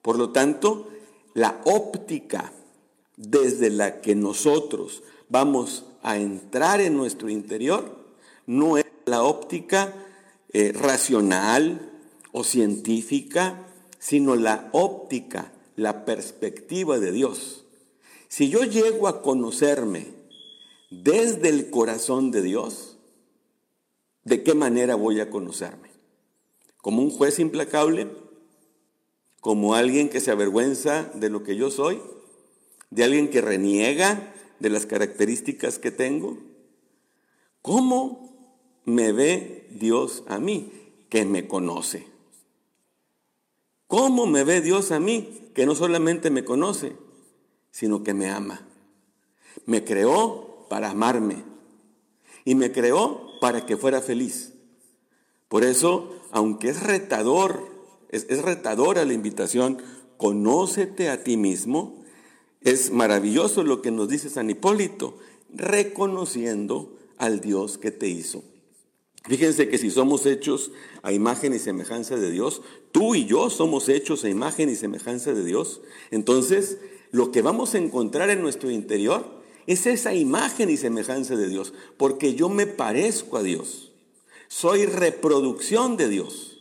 Por 0.00 0.16
lo 0.16 0.30
tanto, 0.30 0.88
la 1.34 1.60
óptica 1.64 2.52
desde 3.16 3.70
la 3.70 4.00
que 4.00 4.14
nosotros 4.14 5.02
vamos 5.28 5.84
a 6.02 6.16
entrar 6.16 6.80
en 6.80 6.96
nuestro 6.96 7.28
interior 7.28 7.98
no 8.46 8.78
es 8.78 8.86
la 9.06 9.24
óptica 9.24 9.92
eh, 10.52 10.72
racional 10.72 11.90
o 12.30 12.44
científica, 12.44 13.66
sino 13.98 14.36
la 14.36 14.68
óptica, 14.72 15.52
la 15.78 16.04
perspectiva 16.04 16.98
de 16.98 17.12
Dios. 17.12 17.64
Si 18.28 18.50
yo 18.50 18.64
llego 18.64 19.08
a 19.08 19.22
conocerme 19.22 20.08
desde 20.90 21.48
el 21.48 21.70
corazón 21.70 22.30
de 22.30 22.42
Dios, 22.42 22.98
¿de 24.24 24.42
qué 24.42 24.52
manera 24.52 24.94
voy 24.94 25.20
a 25.20 25.30
conocerme? 25.30 25.88
¿Como 26.82 27.02
un 27.02 27.10
juez 27.10 27.38
implacable? 27.38 28.08
¿Como 29.40 29.74
alguien 29.74 30.10
que 30.10 30.20
se 30.20 30.30
avergüenza 30.30 31.10
de 31.14 31.30
lo 31.30 31.42
que 31.42 31.56
yo 31.56 31.70
soy? 31.70 31.98
de 32.90 33.04
alguien 33.04 33.28
que 33.28 33.40
reniega 33.40 34.34
de 34.60 34.70
las 34.70 34.86
características 34.86 35.78
que 35.78 35.90
tengo? 35.90 36.38
¿Cómo 37.62 38.80
me 38.84 39.12
ve 39.12 39.68
Dios 39.70 40.24
a 40.26 40.38
mí 40.38 40.72
que 41.08 41.24
me 41.24 41.46
conoce? 41.46 42.06
¿Cómo 43.86 44.26
me 44.26 44.44
ve 44.44 44.60
Dios 44.60 44.92
a 44.92 45.00
mí 45.00 45.47
que 45.58 45.66
no 45.66 45.74
solamente 45.74 46.30
me 46.30 46.44
conoce, 46.44 46.92
sino 47.72 48.04
que 48.04 48.14
me 48.14 48.30
ama? 48.30 48.64
Me 49.66 49.82
creó 49.82 50.68
para 50.70 50.90
amarme 50.90 51.42
y 52.44 52.54
me 52.54 52.70
creó 52.70 53.26
para 53.40 53.66
que 53.66 53.76
fuera 53.76 54.00
feliz. 54.00 54.52
Por 55.48 55.64
eso, 55.64 56.14
aunque 56.30 56.68
es 56.68 56.84
retador, 56.84 57.66
es, 58.10 58.28
retadora 58.40 59.04
la 59.04 59.14
invitación, 59.14 59.82
conócete 60.16 61.10
a 61.10 61.24
ti 61.24 61.36
mismo, 61.36 62.04
es 62.60 62.92
maravilloso 62.92 63.64
lo 63.64 63.82
que 63.82 63.90
nos 63.90 64.08
dice 64.08 64.30
San 64.30 64.50
Hipólito, 64.50 65.18
reconociendo 65.52 66.96
al 67.16 67.40
Dios 67.40 67.78
que 67.78 67.90
te 67.90 68.06
hizo. 68.06 68.44
Fíjense 69.24 69.68
que 69.68 69.78
si 69.78 69.90
somos 69.90 70.26
hechos 70.26 70.70
a 71.02 71.12
imagen 71.12 71.52
y 71.52 71.58
semejanza 71.58 72.16
de 72.16 72.30
Dios, 72.30 72.62
tú 72.92 73.14
y 73.14 73.26
yo 73.26 73.50
somos 73.50 73.88
hechos 73.88 74.24
a 74.24 74.28
imagen 74.28 74.70
y 74.70 74.76
semejanza 74.76 75.32
de 75.34 75.44
Dios, 75.44 75.80
entonces 76.10 76.78
lo 77.10 77.30
que 77.30 77.42
vamos 77.42 77.74
a 77.74 77.78
encontrar 77.78 78.30
en 78.30 78.42
nuestro 78.42 78.70
interior 78.70 79.38
es 79.66 79.86
esa 79.86 80.14
imagen 80.14 80.70
y 80.70 80.76
semejanza 80.76 81.36
de 81.36 81.48
Dios, 81.48 81.74
porque 81.96 82.34
yo 82.34 82.48
me 82.48 82.66
parezco 82.66 83.36
a 83.36 83.42
Dios. 83.42 83.92
Soy 84.48 84.86
reproducción 84.86 85.98
de 85.98 86.08
Dios. 86.08 86.58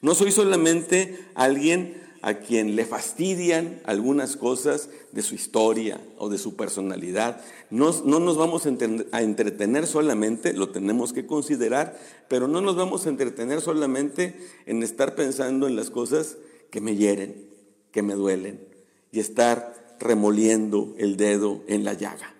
No 0.00 0.14
soy 0.14 0.32
solamente 0.32 1.18
alguien 1.34 1.97
a 2.22 2.34
quien 2.34 2.76
le 2.76 2.84
fastidian 2.84 3.80
algunas 3.84 4.36
cosas 4.36 4.90
de 5.12 5.22
su 5.22 5.34
historia 5.34 6.00
o 6.18 6.28
de 6.28 6.38
su 6.38 6.56
personalidad. 6.56 7.40
No, 7.70 7.92
no 8.04 8.20
nos 8.20 8.36
vamos 8.36 8.66
a, 8.66 8.70
a, 9.12 9.22
entretener 9.22 9.86
solamente, 9.86 10.52
lo 10.52 10.70
tenemos 10.70 11.12
que 11.12 11.26
considerar, 11.26 11.98
pero 12.28 12.48
no 12.48 12.60
nos 12.60 12.76
vamos 12.76 13.06
a 13.06 13.08
entretener 13.08 13.60
solamente 13.60 14.36
en 14.66 14.82
estar 14.82 15.14
pensando 15.14 15.66
en 15.66 15.76
las 15.76 15.90
cosas 15.90 16.36
que 16.70 16.80
me 16.80 16.96
hieren, 16.96 17.48
que 17.92 18.02
me 18.02 18.14
duelen, 18.14 18.66
y 19.12 19.20
estar 19.20 19.96
remoliendo 20.00 20.94
el 20.98 21.16
dedo 21.16 21.62
en 21.66 21.84
la 21.84 21.94
llaga. 21.94 22.34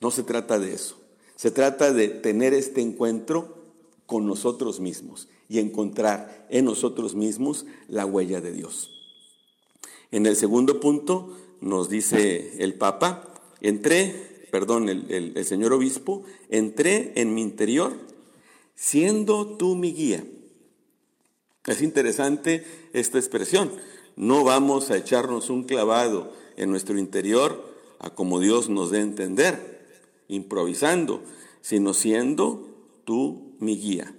No 0.00 0.10
se 0.10 0.22
trata 0.22 0.58
de 0.58 0.74
eso. 0.74 0.96
Se 1.36 1.50
trata 1.50 1.92
de 1.92 2.08
tener 2.08 2.54
este 2.54 2.80
encuentro 2.80 3.56
con 4.06 4.26
nosotros 4.26 4.80
mismos 4.80 5.28
y 5.50 5.58
encontrar 5.58 6.46
en 6.48 6.64
nosotros 6.64 7.16
mismos 7.16 7.66
la 7.88 8.06
huella 8.06 8.40
de 8.40 8.52
Dios. 8.52 8.88
En 10.12 10.24
el 10.26 10.36
segundo 10.36 10.78
punto 10.78 11.36
nos 11.60 11.90
dice 11.90 12.62
el 12.62 12.74
Papa, 12.74 13.34
entré, 13.60 14.46
perdón, 14.52 14.88
el, 14.88 15.44
señor 15.44 15.72
obispo, 15.72 16.22
entré 16.50 17.12
en 17.16 17.34
mi 17.34 17.42
interior 17.42 17.92
siendo 18.76 19.56
tú 19.56 19.74
mi 19.74 19.92
guía. 19.92 20.24
Es 21.66 21.82
interesante 21.82 22.64
esta 22.92 23.18
expresión. 23.18 23.72
No 24.14 24.44
vamos 24.44 24.90
a 24.92 24.96
echarnos 24.96 25.50
un 25.50 25.64
clavado 25.64 26.32
en 26.56 26.70
nuestro 26.70 26.96
interior 26.96 27.68
a 27.98 28.10
como 28.10 28.38
Dios 28.38 28.68
nos 28.68 28.92
dé 28.92 28.98
a 28.98 29.02
entender, 29.02 30.14
improvisando, 30.28 31.24
sino 31.60 31.92
siendo 31.92 32.68
tú 33.04 33.56
mi 33.58 33.76
guía 33.76 34.14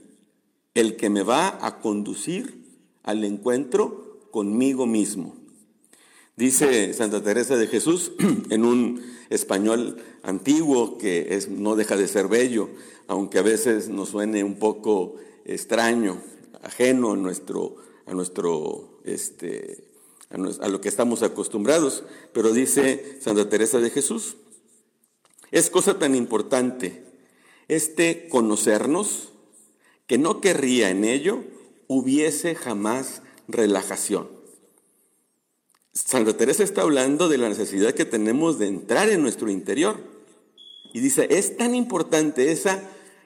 el 0.74 0.96
que 0.96 1.10
me 1.10 1.24
va 1.24 1.66
a 1.66 1.80
conducir 1.80 2.62
al 3.04 3.24
encuentro 3.24 4.28
conmigo 4.32 4.86
mismo. 4.86 5.36
Dice 6.38 6.94
Santa 6.94 7.22
Teresa 7.22 7.58
de 7.58 7.68
Jesús 7.68 8.14
en 8.50 8.66
un 8.66 9.02
español 9.30 10.02
antiguo 10.24 10.98
que 10.98 11.40
no 11.50 11.76
deja 11.76 11.98
de 11.98 12.08
ser 12.08 12.28
bello, 12.28 12.70
aunque 13.08 13.40
a 13.40 13.44
veces 13.44 13.90
nos 13.90 14.10
suene 14.10 14.44
un 14.44 14.56
poco 14.56 15.16
extraño, 15.46 16.22
ajeno 16.62 17.12
a 17.12 17.18
nuestro, 17.18 17.76
a 18.06 18.14
nuestro, 18.14 19.02
este, 19.04 19.84
a 20.30 20.68
lo 20.70 20.80
que 20.80 20.90
estamos 20.90 21.22
acostumbrados. 21.22 22.04
Pero 22.34 22.54
dice 22.54 23.20
Santa 23.20 23.50
Teresa 23.50 23.80
de 23.80 23.90
Jesús, 23.90 24.38
es 25.52 25.70
cosa 25.70 26.00
tan 26.00 26.16
importante 26.16 27.04
este 27.68 28.30
conocernos 28.30 29.32
que 30.12 30.18
no 30.18 30.42
querría 30.42 30.90
en 30.90 31.06
ello 31.06 31.46
hubiese 31.88 32.54
jamás 32.54 33.22
relajación. 33.48 34.28
Santa 35.94 36.36
Teresa 36.36 36.66
está 36.66 36.82
hablando 36.82 37.30
de 37.30 37.38
la 37.38 37.48
necesidad 37.48 37.94
que 37.94 38.04
tenemos 38.04 38.60
de 38.60 38.68
entrar 38.68 39.08
en 39.08 39.22
nuestro 39.22 39.50
interior. 39.50 39.96
Y 40.92 41.00
dice, 41.00 41.28
es 41.30 41.56
tan 41.56 41.76
importante 41.76 42.52
esa, 42.52 42.84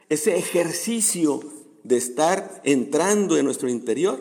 ese 0.10 0.38
ejercicio 0.38 1.40
de 1.84 1.98
estar 1.98 2.62
entrando 2.64 3.40
en 3.40 3.46
nuestro 3.46 3.68
interior 3.68 4.20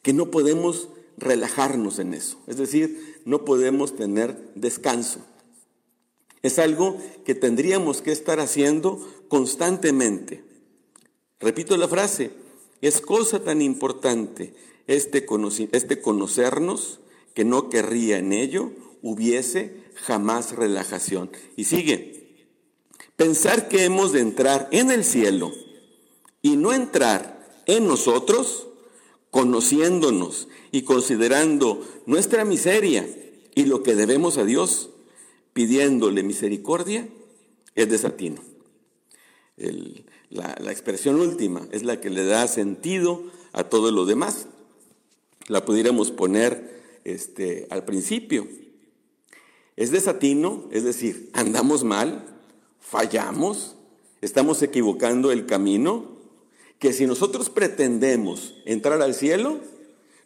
que 0.00 0.14
no 0.14 0.30
podemos 0.30 0.88
relajarnos 1.18 1.98
en 1.98 2.14
eso. 2.14 2.40
Es 2.46 2.56
decir, 2.56 3.20
no 3.26 3.44
podemos 3.44 3.94
tener 3.94 4.38
descanso. 4.54 5.20
Es 6.40 6.58
algo 6.58 6.96
que 7.26 7.34
tendríamos 7.34 8.00
que 8.00 8.12
estar 8.12 8.40
haciendo 8.40 9.06
constantemente. 9.28 10.53
Repito 11.44 11.76
la 11.76 11.88
frase, 11.88 12.30
es 12.80 13.02
cosa 13.02 13.44
tan 13.44 13.60
importante 13.60 14.54
este, 14.86 15.26
este 15.72 16.00
conocernos 16.00 17.00
que 17.34 17.44
no 17.44 17.68
querría 17.68 18.16
en 18.16 18.32
ello 18.32 18.72
hubiese 19.02 19.82
jamás 19.94 20.56
relajación. 20.56 21.30
Y 21.54 21.64
sigue, 21.64 22.46
pensar 23.16 23.68
que 23.68 23.84
hemos 23.84 24.12
de 24.12 24.20
entrar 24.20 24.70
en 24.72 24.90
el 24.90 25.04
cielo 25.04 25.52
y 26.40 26.56
no 26.56 26.72
entrar 26.72 27.62
en 27.66 27.86
nosotros, 27.86 28.68
conociéndonos 29.30 30.48
y 30.72 30.80
considerando 30.82 31.86
nuestra 32.06 32.46
miseria 32.46 33.06
y 33.54 33.66
lo 33.66 33.82
que 33.82 33.94
debemos 33.94 34.38
a 34.38 34.46
Dios, 34.46 34.88
pidiéndole 35.52 36.22
misericordia, 36.22 37.06
es 37.74 37.90
desatino. 37.90 38.42
El, 39.58 40.06
la, 40.34 40.72
expresión 40.72 41.20
última 41.20 41.66
es 41.70 41.84
la 41.84 42.00
que 42.00 42.10
le 42.10 42.24
da 42.24 42.46
sentido 42.48 43.22
a 43.52 43.64
todo 43.64 43.90
lo 43.92 44.04
demás. 44.04 44.46
La 45.46 45.64
pudiéramos 45.64 46.10
poner 46.10 47.00
este, 47.04 47.68
al 47.70 47.84
principio. 47.84 48.48
Es 49.76 49.92
desatino, 49.92 50.68
es 50.72 50.82
decir, 50.82 51.30
andamos 51.32 51.84
mal, 51.84 52.24
fallamos, 52.80 53.76
estamos 54.22 54.60
equivocando 54.62 55.30
el 55.30 55.46
camino, 55.46 56.16
que 56.80 56.92
si 56.92 57.06
nosotros 57.06 57.48
pretendemos 57.48 58.54
entrar 58.64 59.02
al 59.02 59.14
cielo, 59.14 59.60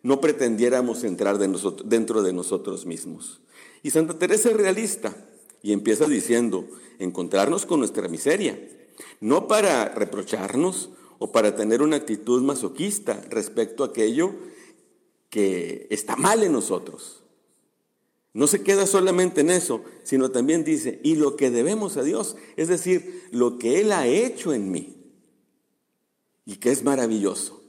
no 0.02 0.20
pretendiéramos 0.20 1.04
entrar 1.04 1.38
dentro 1.38 2.22
de 2.22 2.32
nosotros 2.32 2.86
mismos. 2.86 3.40
Y 3.82 3.90
Santa 3.90 4.18
Teresa 4.18 4.50
es 4.50 4.56
realista 4.56 5.14
y 5.62 5.72
empieza 5.72 6.06
diciendo, 6.06 6.66
encontrarnos 6.98 7.66
con 7.66 7.80
nuestra 7.80 8.08
miseria, 8.08 8.58
no 9.20 9.48
para 9.48 9.88
reprocharnos 9.88 10.90
o 11.18 11.32
para 11.32 11.56
tener 11.56 11.82
una 11.82 11.96
actitud 11.96 12.42
masoquista 12.42 13.20
respecto 13.28 13.82
a 13.82 13.88
aquello 13.88 14.34
que 15.30 15.86
está 15.90 16.16
mal 16.16 16.42
en 16.42 16.52
nosotros. 16.52 17.22
No 18.34 18.46
se 18.46 18.62
queda 18.62 18.86
solamente 18.86 19.40
en 19.40 19.50
eso, 19.50 19.82
sino 20.04 20.30
también 20.30 20.64
dice, 20.64 21.00
y 21.02 21.16
lo 21.16 21.36
que 21.36 21.50
debemos 21.50 21.96
a 21.96 22.02
Dios, 22.02 22.36
es 22.56 22.68
decir, 22.68 23.24
lo 23.32 23.58
que 23.58 23.80
Él 23.80 23.90
ha 23.90 24.06
hecho 24.06 24.52
en 24.52 24.70
mí, 24.70 24.94
y 26.44 26.56
que 26.56 26.70
es 26.70 26.84
maravilloso. 26.84 27.62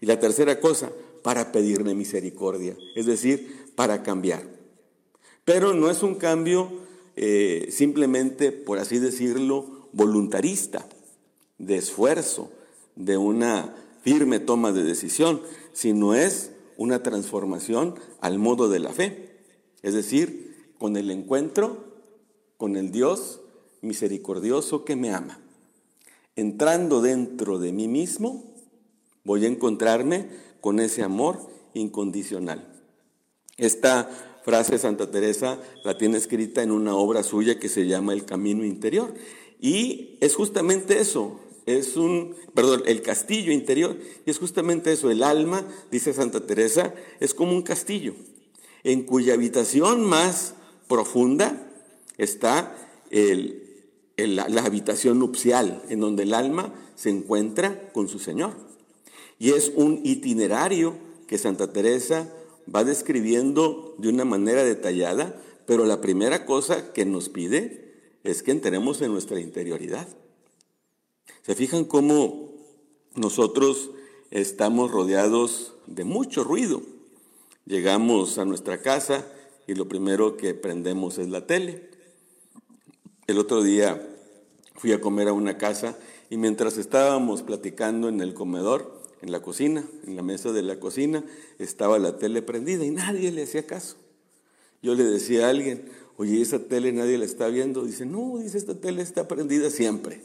Y 0.00 0.06
la 0.06 0.20
tercera 0.20 0.60
cosa, 0.60 0.92
para 1.22 1.52
pedirme 1.52 1.94
misericordia, 1.94 2.76
es 2.94 3.06
decir, 3.06 3.66
para 3.74 4.02
cambiar. 4.02 4.42
Pero 5.44 5.74
no 5.74 5.90
es 5.90 6.02
un 6.02 6.14
cambio 6.14 6.70
eh, 7.16 7.68
simplemente, 7.70 8.52
por 8.52 8.78
así 8.78 8.98
decirlo, 8.98 9.71
voluntarista, 9.92 10.86
de 11.58 11.76
esfuerzo, 11.76 12.50
de 12.96 13.16
una 13.16 13.74
firme 14.02 14.40
toma 14.40 14.72
de 14.72 14.82
decisión, 14.82 15.42
sino 15.72 16.14
es 16.14 16.50
una 16.76 17.02
transformación 17.02 17.94
al 18.20 18.38
modo 18.38 18.68
de 18.68 18.80
la 18.80 18.92
fe. 18.92 19.36
Es 19.82 19.94
decir, 19.94 20.74
con 20.78 20.96
el 20.96 21.10
encuentro 21.10 21.92
con 22.62 22.76
el 22.76 22.92
Dios 22.92 23.40
misericordioso 23.80 24.84
que 24.84 24.94
me 24.94 25.12
ama. 25.12 25.40
Entrando 26.36 27.02
dentro 27.02 27.58
de 27.58 27.72
mí 27.72 27.88
mismo, 27.88 28.44
voy 29.24 29.44
a 29.44 29.48
encontrarme 29.48 30.28
con 30.60 30.78
ese 30.78 31.02
amor 31.02 31.40
incondicional. 31.74 32.64
Esta 33.56 34.08
frase 34.44 34.78
Santa 34.78 35.10
Teresa 35.10 35.58
la 35.82 35.98
tiene 35.98 36.18
escrita 36.18 36.62
en 36.62 36.70
una 36.70 36.94
obra 36.94 37.24
suya 37.24 37.58
que 37.58 37.68
se 37.68 37.88
llama 37.88 38.12
El 38.12 38.24
Camino 38.24 38.64
Interior. 38.64 39.12
Y 39.62 40.18
es 40.20 40.34
justamente 40.34 41.00
eso, 41.00 41.38
es 41.66 41.96
un, 41.96 42.34
perdón, 42.52 42.82
el 42.84 43.00
castillo 43.00 43.52
interior, 43.52 43.96
y 44.26 44.30
es 44.30 44.40
justamente 44.40 44.92
eso, 44.92 45.08
el 45.08 45.22
alma, 45.22 45.64
dice 45.88 46.12
Santa 46.12 46.44
Teresa, 46.44 46.92
es 47.20 47.32
como 47.32 47.52
un 47.52 47.62
castillo, 47.62 48.14
en 48.82 49.04
cuya 49.04 49.34
habitación 49.34 50.04
más 50.04 50.54
profunda 50.88 51.70
está 52.18 52.76
la, 54.16 54.48
la 54.48 54.64
habitación 54.64 55.20
nupcial, 55.20 55.80
en 55.88 56.00
donde 56.00 56.24
el 56.24 56.34
alma 56.34 56.74
se 56.96 57.10
encuentra 57.10 57.92
con 57.92 58.08
su 58.08 58.18
Señor. 58.18 58.54
Y 59.38 59.50
es 59.50 59.70
un 59.76 60.00
itinerario 60.02 60.96
que 61.28 61.38
Santa 61.38 61.72
Teresa 61.72 62.28
va 62.74 62.82
describiendo 62.82 63.94
de 63.98 64.08
una 64.08 64.24
manera 64.24 64.64
detallada, 64.64 65.40
pero 65.66 65.86
la 65.86 66.00
primera 66.00 66.46
cosa 66.46 66.92
que 66.92 67.04
nos 67.04 67.28
pide 67.28 67.91
es 68.24 68.42
que 68.42 68.50
entremos 68.50 69.00
en 69.02 69.12
nuestra 69.12 69.40
interioridad. 69.40 70.08
¿Se 71.42 71.54
fijan 71.54 71.84
cómo 71.84 72.52
nosotros 73.14 73.90
estamos 74.30 74.90
rodeados 74.90 75.74
de 75.86 76.04
mucho 76.04 76.44
ruido? 76.44 76.82
Llegamos 77.66 78.38
a 78.38 78.44
nuestra 78.44 78.80
casa 78.80 79.26
y 79.66 79.74
lo 79.74 79.88
primero 79.88 80.36
que 80.36 80.54
prendemos 80.54 81.18
es 81.18 81.28
la 81.28 81.46
tele. 81.46 81.90
El 83.26 83.38
otro 83.38 83.62
día 83.62 84.08
fui 84.74 84.92
a 84.92 85.00
comer 85.00 85.28
a 85.28 85.32
una 85.32 85.58
casa 85.58 85.98
y 86.30 86.36
mientras 86.36 86.76
estábamos 86.76 87.42
platicando 87.42 88.08
en 88.08 88.20
el 88.20 88.34
comedor, 88.34 89.02
en 89.20 89.30
la 89.30 89.42
cocina, 89.42 89.84
en 90.06 90.16
la 90.16 90.22
mesa 90.22 90.52
de 90.52 90.62
la 90.62 90.80
cocina, 90.80 91.24
estaba 91.58 91.98
la 91.98 92.18
tele 92.18 92.42
prendida 92.42 92.84
y 92.84 92.90
nadie 92.90 93.30
le 93.30 93.44
hacía 93.44 93.66
caso. 93.66 93.96
Yo 94.82 94.96
le 94.96 95.04
decía 95.04 95.46
a 95.46 95.50
alguien, 95.50 95.88
oye, 96.16 96.40
esa 96.40 96.58
tele 96.58 96.92
nadie 96.92 97.18
la 97.18 97.24
está 97.24 97.48
viendo. 97.48 97.84
Dice, 97.84 98.06
no, 98.06 98.38
dice, 98.38 98.58
esta 98.58 98.74
tele 98.74 99.02
está 99.02 99.28
prendida 99.28 99.70
siempre. 99.70 100.22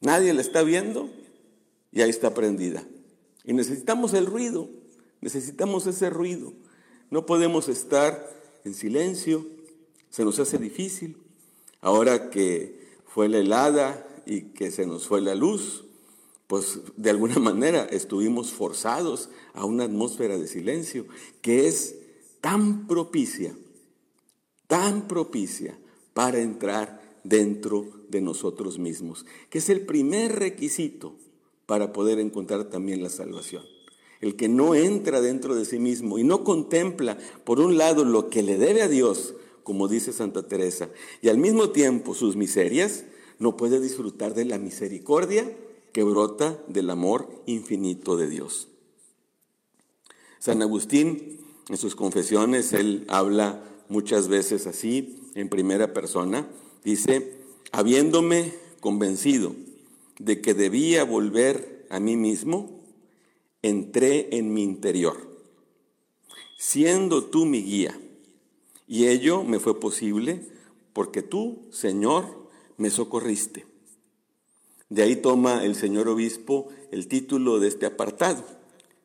Nadie 0.00 0.34
la 0.34 0.40
está 0.40 0.62
viendo 0.62 1.10
y 1.92 2.02
ahí 2.02 2.10
está 2.10 2.34
prendida. 2.34 2.84
Y 3.44 3.52
necesitamos 3.52 4.14
el 4.14 4.26
ruido, 4.26 4.68
necesitamos 5.20 5.86
ese 5.86 6.10
ruido. 6.10 6.52
No 7.10 7.26
podemos 7.26 7.68
estar 7.68 8.28
en 8.64 8.74
silencio, 8.74 9.46
se 10.10 10.24
nos 10.24 10.38
hace 10.38 10.58
difícil. 10.58 11.16
Ahora 11.80 12.30
que 12.30 12.82
fue 13.06 13.28
la 13.28 13.38
helada 13.38 14.06
y 14.26 14.42
que 14.52 14.70
se 14.70 14.86
nos 14.86 15.06
fue 15.06 15.20
la 15.20 15.34
luz, 15.34 15.84
pues 16.46 16.80
de 16.96 17.10
alguna 17.10 17.38
manera 17.38 17.84
estuvimos 17.84 18.52
forzados 18.52 19.30
a 19.54 19.64
una 19.64 19.84
atmósfera 19.84 20.38
de 20.38 20.46
silencio 20.46 21.06
que 21.40 21.66
es 21.66 21.96
tan 22.40 22.86
propicia, 22.86 23.54
tan 24.72 25.06
propicia 25.06 25.78
para 26.14 26.40
entrar 26.40 27.18
dentro 27.24 27.90
de 28.08 28.22
nosotros 28.22 28.78
mismos, 28.78 29.26
que 29.50 29.58
es 29.58 29.68
el 29.68 29.82
primer 29.82 30.38
requisito 30.38 31.14
para 31.66 31.92
poder 31.92 32.18
encontrar 32.18 32.70
también 32.70 33.02
la 33.02 33.10
salvación. 33.10 33.64
El 34.22 34.34
que 34.34 34.48
no 34.48 34.74
entra 34.74 35.20
dentro 35.20 35.54
de 35.54 35.66
sí 35.66 35.78
mismo 35.78 36.16
y 36.18 36.24
no 36.24 36.42
contempla, 36.42 37.18
por 37.44 37.60
un 37.60 37.76
lado, 37.76 38.06
lo 38.06 38.30
que 38.30 38.42
le 38.42 38.56
debe 38.56 38.80
a 38.80 38.88
Dios, 38.88 39.34
como 39.62 39.88
dice 39.88 40.10
Santa 40.10 40.48
Teresa, 40.48 40.88
y 41.20 41.28
al 41.28 41.36
mismo 41.36 41.68
tiempo 41.68 42.14
sus 42.14 42.36
miserias, 42.36 43.04
no 43.38 43.58
puede 43.58 43.78
disfrutar 43.78 44.32
de 44.32 44.46
la 44.46 44.56
misericordia 44.56 45.54
que 45.92 46.02
brota 46.02 46.58
del 46.66 46.88
amor 46.88 47.28
infinito 47.44 48.16
de 48.16 48.26
Dios. 48.26 48.68
San 50.38 50.62
Agustín, 50.62 51.40
en 51.68 51.76
sus 51.76 51.94
confesiones, 51.94 52.72
él 52.72 53.04
habla 53.08 53.68
muchas 53.88 54.28
veces 54.28 54.66
así, 54.66 55.30
en 55.34 55.48
primera 55.48 55.92
persona, 55.92 56.48
dice, 56.84 57.36
habiéndome 57.70 58.52
convencido 58.80 59.54
de 60.18 60.40
que 60.40 60.54
debía 60.54 61.04
volver 61.04 61.86
a 61.90 62.00
mí 62.00 62.16
mismo, 62.16 62.80
entré 63.62 64.36
en 64.36 64.52
mi 64.52 64.62
interior, 64.62 65.16
siendo 66.58 67.24
tú 67.24 67.46
mi 67.46 67.62
guía, 67.62 67.98
y 68.86 69.06
ello 69.06 69.44
me 69.44 69.58
fue 69.58 69.78
posible 69.78 70.46
porque 70.92 71.22
tú, 71.22 71.66
Señor, 71.70 72.48
me 72.76 72.90
socorriste. 72.90 73.66
De 74.88 75.02
ahí 75.02 75.16
toma 75.16 75.64
el 75.64 75.74
señor 75.74 76.08
obispo 76.08 76.68
el 76.90 77.08
título 77.08 77.60
de 77.60 77.68
este 77.68 77.86
apartado, 77.86 78.44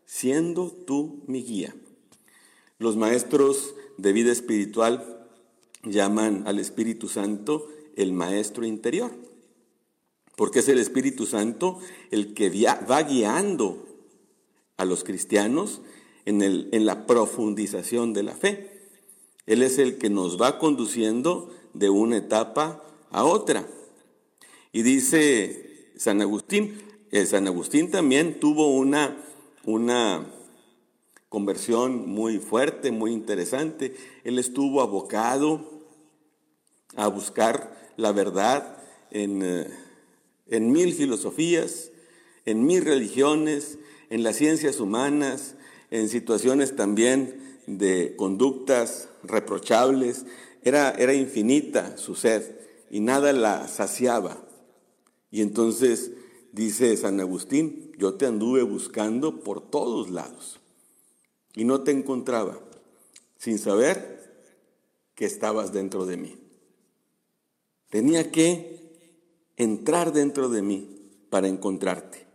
siendo 0.06 0.70
tú 0.70 1.24
mi 1.28 1.44
guía. 1.44 1.74
Los 2.80 2.98
maestros 2.98 3.74
de 3.98 4.14
vida 4.14 4.32
espiritual 4.32 5.28
llaman 5.84 6.44
al 6.46 6.60
Espíritu 6.60 7.08
Santo 7.08 7.68
el 7.96 8.14
maestro 8.14 8.66
interior, 8.66 9.12
porque 10.36 10.60
es 10.60 10.70
el 10.70 10.80
Espíritu 10.80 11.26
Santo 11.26 11.80
el 12.12 12.34
que 12.34 12.50
va 12.90 13.04
guiando 13.04 13.88
a 14.78 14.86
los 14.86 15.04
cristianos 15.04 15.82
en, 16.26 16.42
el, 16.42 16.70
en 16.72 16.86
la 16.86 17.08
profundización 17.08 18.14
de 18.14 18.24
la 18.24 18.36
fe. 18.36 18.72
Él 19.46 19.64
es 19.64 19.80
el 19.80 19.98
que 19.98 20.10
nos 20.10 20.40
va 20.40 20.60
conduciendo 20.60 21.50
de 21.74 21.90
una 21.90 22.18
etapa 22.18 22.84
a 23.12 23.24
otra. 23.24 23.68
Y 24.72 24.84
dice 24.84 25.92
San 25.96 26.22
Agustín, 26.22 26.80
eh, 27.12 27.26
San 27.26 27.48
Agustín 27.48 27.90
también 27.90 28.40
tuvo 28.40 28.68
una, 28.76 29.18
una 29.64 30.28
conversión 31.30 32.08
muy 32.08 32.40
fuerte, 32.40 32.92
muy 32.92 33.12
interesante. 33.12 33.96
Él 34.24 34.40
estuvo 34.40 34.82
abocado 34.82 35.84
a 36.96 37.08
buscar 37.08 37.76
la 37.98 38.12
verdad 38.12 38.78
en, 39.12 39.42
eh, 39.44 39.68
en 40.48 40.72
mil 40.72 40.94
filosofías, 40.94 41.92
en 42.46 42.66
mil 42.66 42.86
religiones, 42.86 43.78
en 44.10 44.24
las 44.24 44.38
ciencias 44.38 44.80
humanas, 44.80 45.56
en 45.92 46.10
situaciones 46.10 46.76
también 46.76 47.60
de 47.68 48.16
conductas 48.16 49.10
reprochables. 49.24 50.26
Era, 50.64 50.92
era 50.92 51.14
infinita 51.14 51.98
su 51.98 52.16
sed 52.16 52.56
y 52.90 53.02
nada 53.02 53.34
la 53.34 53.68
saciaba. 53.68 54.44
Y 55.30 55.42
entonces 55.42 56.12
dice 56.54 56.96
San 56.96 57.20
Agustín, 57.20 57.92
yo 57.98 58.14
te 58.14 58.26
anduve 58.26 58.64
buscando 58.64 59.42
por 59.42 59.70
todos 59.70 60.10
lados 60.10 60.62
y 61.58 61.66
no 61.66 61.82
te 61.82 61.92
encontraba, 61.92 62.60
sin 63.40 63.58
saber 63.58 64.46
que 65.16 65.26
estabas 65.26 65.74
dentro 65.74 66.06
de 66.06 66.16
mí. 66.16 66.36
Tenía 67.90 68.32
que 68.32 68.78
entrar 69.56 70.14
dentro 70.14 70.50
de 70.50 70.62
mí 70.62 70.88
para 71.32 71.48
encontrarte. 71.48 72.28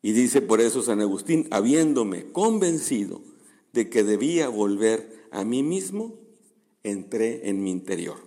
Y 0.00 0.12
dice 0.12 0.42
por 0.42 0.60
eso 0.60 0.80
San 0.82 1.00
Agustín, 1.00 1.48
habiéndome 1.50 2.30
convencido 2.30 3.20
de 3.72 3.90
que 3.90 4.04
debía 4.04 4.48
volver 4.48 5.26
a 5.32 5.42
mí 5.44 5.64
mismo, 5.64 6.14
entré 6.84 7.48
en 7.48 7.64
mi 7.64 7.72
interior. 7.72 8.18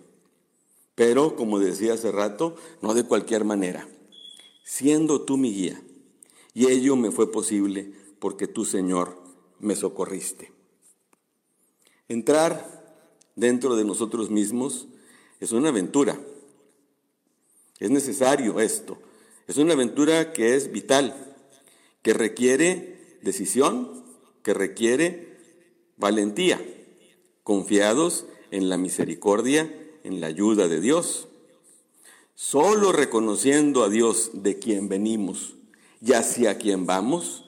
Pero, 0.96 1.38
como 1.38 1.60
decía 1.60 1.94
hace 1.94 2.12
rato, 2.12 2.58
no 2.82 2.94
de 2.94 3.06
cualquier 3.06 3.46
manera, 3.46 3.88
siendo 4.66 5.22
tú 5.22 5.38
mi 5.38 5.54
guía. 5.54 5.82
Y 6.54 6.68
ello 6.68 6.98
me 6.98 7.12
fue 7.12 7.32
posible 7.32 7.94
porque 8.20 8.48
tú, 8.48 8.66
Señor, 8.66 9.25
me 9.60 9.76
socorriste. 9.76 10.52
Entrar 12.08 12.96
dentro 13.36 13.76
de 13.76 13.84
nosotros 13.84 14.30
mismos 14.30 14.88
es 15.40 15.52
una 15.52 15.70
aventura. 15.70 16.20
Es 17.80 17.90
necesario 17.90 18.60
esto. 18.60 18.98
Es 19.48 19.58
una 19.58 19.74
aventura 19.74 20.34
que 20.34 20.56
es 20.56 20.72
vital, 20.72 21.36
que 22.02 22.14
requiere 22.14 23.20
decisión, 23.22 24.04
que 24.44 24.54
requiere 24.54 25.38
valentía, 25.98 26.62
confiados 27.44 28.26
en 28.52 28.70
la 28.70 28.78
misericordia, 28.78 29.72
en 30.04 30.22
la 30.22 30.28
ayuda 30.28 30.68
de 30.68 30.80
Dios. 30.82 31.28
Solo 32.36 32.92
reconociendo 32.92 33.84
a 33.84 33.90
Dios 33.90 34.32
de 34.34 34.60
quien 34.60 34.90
venimos 34.90 35.56
y 36.02 36.14
hacia 36.14 36.58
quien 36.58 36.86
vamos, 36.86 37.45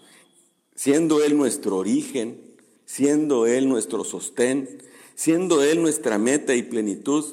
siendo 0.78 1.22
Él 1.22 1.38
nuestro 1.38 1.76
origen, 1.76 2.40
siendo 2.86 3.48
Él 3.48 3.68
nuestro 3.68 4.06
sostén, 4.06 4.82
siendo 5.16 5.62
Él 5.62 5.82
nuestra 5.82 6.18
meta 6.18 6.56
y 6.56 6.64
plenitud, 6.64 7.26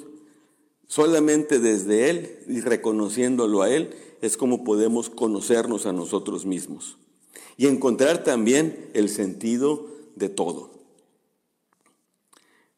Solamente 0.95 1.59
desde 1.59 2.11
Él 2.11 2.39
y 2.47 2.61
reconociéndolo 2.61 3.63
a 3.63 3.69
Él 3.71 3.95
es 4.21 4.37
como 4.37 4.65
podemos 4.65 5.11
conocernos 5.11 5.87
a 5.87 5.93
nosotros 5.93 6.47
mismos 6.47 6.99
y 7.57 7.67
encontrar 7.67 8.23
también 8.23 8.91
el 8.95 9.09
sentido 9.09 9.89
de 10.15 10.29
todo. 10.29 10.71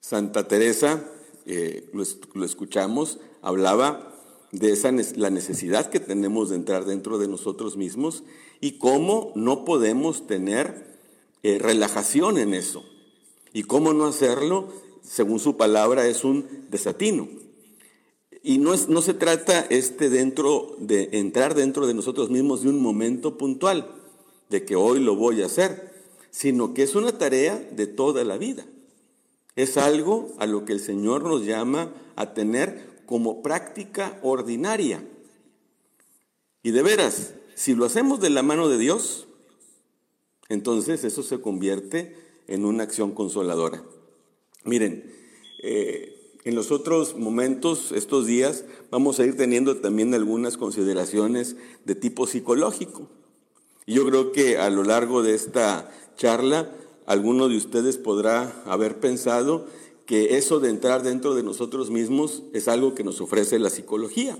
Santa 0.01 0.47
Teresa, 0.47 1.05
eh, 1.47 1.91
lo, 1.93 2.45
escuchamos, 2.45 3.19
hablaba 3.43 4.15
de 4.53 4.71
esa, 4.71 4.93
la 5.17 5.31
necesidad 5.31 5.91
que 5.91 6.01
tenemos 6.01 6.51
de 6.51 6.57
entrar 6.57 6.85
dentro 6.85 7.19
de 7.19 7.29
nosotros 7.29 7.77
mismos 7.77 8.23
y 8.61 8.73
cómo 8.73 9.33
no 9.35 9.65
podemos 9.65 10.27
tener 10.27 10.99
eh, 11.43 11.59
relajación 11.59 12.39
en 12.39 12.55
eso. 12.55 12.85
Y 13.53 13.63
cómo 13.63 13.93
no 13.93 14.07
hacerlo, 14.07 14.69
según 15.03 15.39
su 15.39 15.57
palabra, 15.57 16.07
es 16.07 16.25
un 16.25 16.47
desatino. 16.71 17.29
Y 18.43 18.59
no, 18.59 18.75
es, 18.75 18.89
no 18.89 19.03
se 19.03 19.15
trata 19.15 19.67
este 19.71 20.09
dentro 20.11 20.77
de 20.79 21.11
entrar 21.13 21.55
dentro 21.55 21.87
de 21.87 21.95
nosotros 21.95 22.31
mismos 22.31 22.63
de 22.63 22.69
un 22.69 22.81
momento 22.81 23.39
puntual, 23.39 23.91
de 24.51 24.65
que 24.65 24.77
hoy 24.77 25.01
lo 25.01 25.17
voy 25.17 25.43
a 25.43 25.47
hacer, 25.47 25.93
sino 26.31 26.75
que 26.75 26.83
es 26.83 26.95
una 26.95 27.17
tarea 27.17 27.57
de 27.57 27.87
toda 27.87 28.25
la 28.25 28.39
vida. 28.39 28.67
Es 29.57 29.77
algo 29.79 30.35
a 30.39 30.47
lo 30.47 30.65
que 30.65 30.75
el 30.75 30.81
Señor 30.81 31.25
nos 31.25 31.45
llama 31.45 31.93
a 32.15 32.35
tener 32.35 33.03
como 33.07 33.43
práctica 33.43 34.19
ordinaria. 34.23 35.03
Y 36.63 36.73
de 36.73 36.83
veras, 36.83 37.33
si 37.57 37.75
lo 37.75 37.87
hacemos 37.87 38.21
de 38.21 38.29
la 38.29 38.43
mano 38.43 38.69
de 38.69 38.77
Dios, 38.77 39.27
entonces 40.51 41.05
eso 41.05 41.23
se 41.23 41.41
convierte 41.41 42.15
en 42.47 42.67
una 42.67 42.85
acción 42.85 43.13
consoladora. 43.13 43.83
Miren, 44.63 45.11
eh, 45.63 46.39
en 46.45 46.55
los 46.55 46.71
otros 46.71 47.17
momentos, 47.17 47.93
estos 47.93 48.27
días, 48.27 48.65
vamos 48.91 49.19
a 49.19 49.25
ir 49.25 49.39
teniendo 49.39 49.79
también 49.79 50.13
algunas 50.13 50.59
consideraciones 50.59 51.57
de 51.87 51.95
tipo 51.95 52.27
psicológico. 52.27 53.09
Y 53.87 53.95
yo 53.95 54.07
creo 54.07 54.33
que 54.33 54.59
a 54.59 54.69
lo 54.69 54.85
largo 54.85 55.23
de 55.23 55.35
esta 55.35 55.91
charla, 56.17 56.71
alguno 57.07 57.49
de 57.49 57.57
ustedes 57.57 57.97
podrá 57.97 58.63
haber 58.67 59.01
pensado 59.01 59.67
que 60.05 60.37
eso 60.37 60.61
de 60.61 60.69
entrar 60.69 61.03
dentro 61.03 61.35
de 61.35 61.43
nosotros 61.43 61.91
mismos 61.91 62.43
es 62.53 62.69
algo 62.69 62.95
que 62.95 63.03
nos 63.03 63.23
ofrece 63.23 63.59
la 63.59 63.71
psicología. 63.71 64.39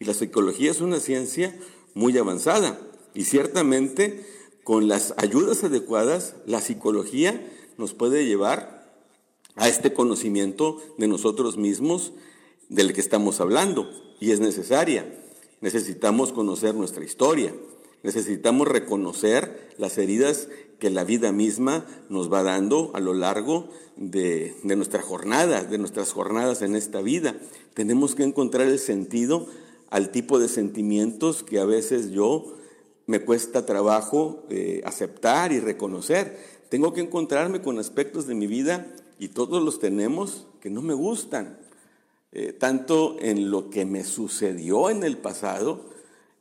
Y 0.00 0.04
la 0.04 0.14
psicología 0.14 0.72
es 0.72 0.80
una 0.80 0.98
ciencia 0.98 1.56
muy 1.96 2.16
avanzada. 2.18 2.78
Y 3.14 3.24
ciertamente, 3.24 4.24
con 4.62 4.86
las 4.86 5.14
ayudas 5.16 5.64
adecuadas, 5.64 6.36
la 6.46 6.60
psicología 6.60 7.44
nos 7.78 7.94
puede 7.94 8.26
llevar 8.26 8.94
a 9.56 9.68
este 9.68 9.94
conocimiento 9.94 10.76
de 10.98 11.08
nosotros 11.08 11.56
mismos 11.56 12.12
del 12.68 12.92
que 12.92 13.00
estamos 13.00 13.40
hablando 13.40 13.90
y 14.20 14.30
es 14.30 14.40
necesaria. 14.40 15.10
Necesitamos 15.62 16.32
conocer 16.32 16.74
nuestra 16.74 17.02
historia, 17.02 17.54
Necesitamos 18.06 18.68
reconocer 18.68 19.72
las 19.78 19.98
heridas 19.98 20.48
que 20.78 20.90
la 20.90 21.02
vida 21.02 21.32
misma 21.32 21.84
nos 22.08 22.32
va 22.32 22.44
dando 22.44 22.92
a 22.94 23.00
lo 23.00 23.14
largo 23.14 23.68
de, 23.96 24.54
de 24.62 24.76
nuestra 24.76 25.02
jornada, 25.02 25.64
de 25.64 25.78
nuestras 25.78 26.12
jornadas 26.12 26.62
en 26.62 26.76
esta 26.76 27.00
vida. 27.00 27.34
Tenemos 27.74 28.14
que 28.14 28.22
encontrar 28.22 28.68
el 28.68 28.78
sentido 28.78 29.48
al 29.90 30.10
tipo 30.10 30.38
de 30.38 30.48
sentimientos 30.48 31.42
que 31.42 31.58
a 31.58 31.64
veces 31.64 32.10
yo 32.10 32.56
me 33.06 33.20
cuesta 33.20 33.66
trabajo 33.66 34.44
eh, 34.50 34.82
aceptar 34.84 35.52
y 35.52 35.60
reconocer. 35.60 36.38
Tengo 36.68 36.92
que 36.92 37.00
encontrarme 37.00 37.62
con 37.62 37.78
aspectos 37.78 38.26
de 38.26 38.34
mi 38.34 38.46
vida, 38.46 38.86
y 39.18 39.28
todos 39.28 39.62
los 39.62 39.78
tenemos, 39.78 40.46
que 40.60 40.70
no 40.70 40.82
me 40.82 40.94
gustan. 40.94 41.58
Eh, 42.32 42.52
tanto 42.52 43.16
en 43.20 43.50
lo 43.50 43.70
que 43.70 43.86
me 43.86 44.04
sucedió 44.04 44.90
en 44.90 45.04
el 45.04 45.16
pasado 45.16 45.86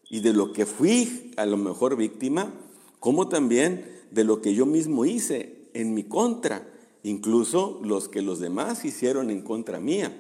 y 0.10 0.20
de 0.20 0.34
lo 0.34 0.52
que 0.52 0.66
fui 0.66 1.32
a 1.38 1.46
lo 1.46 1.58
mejor 1.58 1.96
víctima, 1.96 2.54
como 3.00 3.30
también 3.30 3.86
de 4.12 4.24
lo 4.24 4.42
que 4.42 4.54
yo 4.54 4.66
mismo 4.66 5.06
hice 5.06 5.70
en 5.74 5.94
mi 5.94 6.04
contra, 6.04 6.68
incluso 7.04 7.80
los 7.84 8.10
que 8.10 8.22
los 8.22 8.40
demás 8.40 8.84
hicieron 8.84 9.30
en 9.30 9.42
contra 9.42 9.80
mía. 9.80 10.14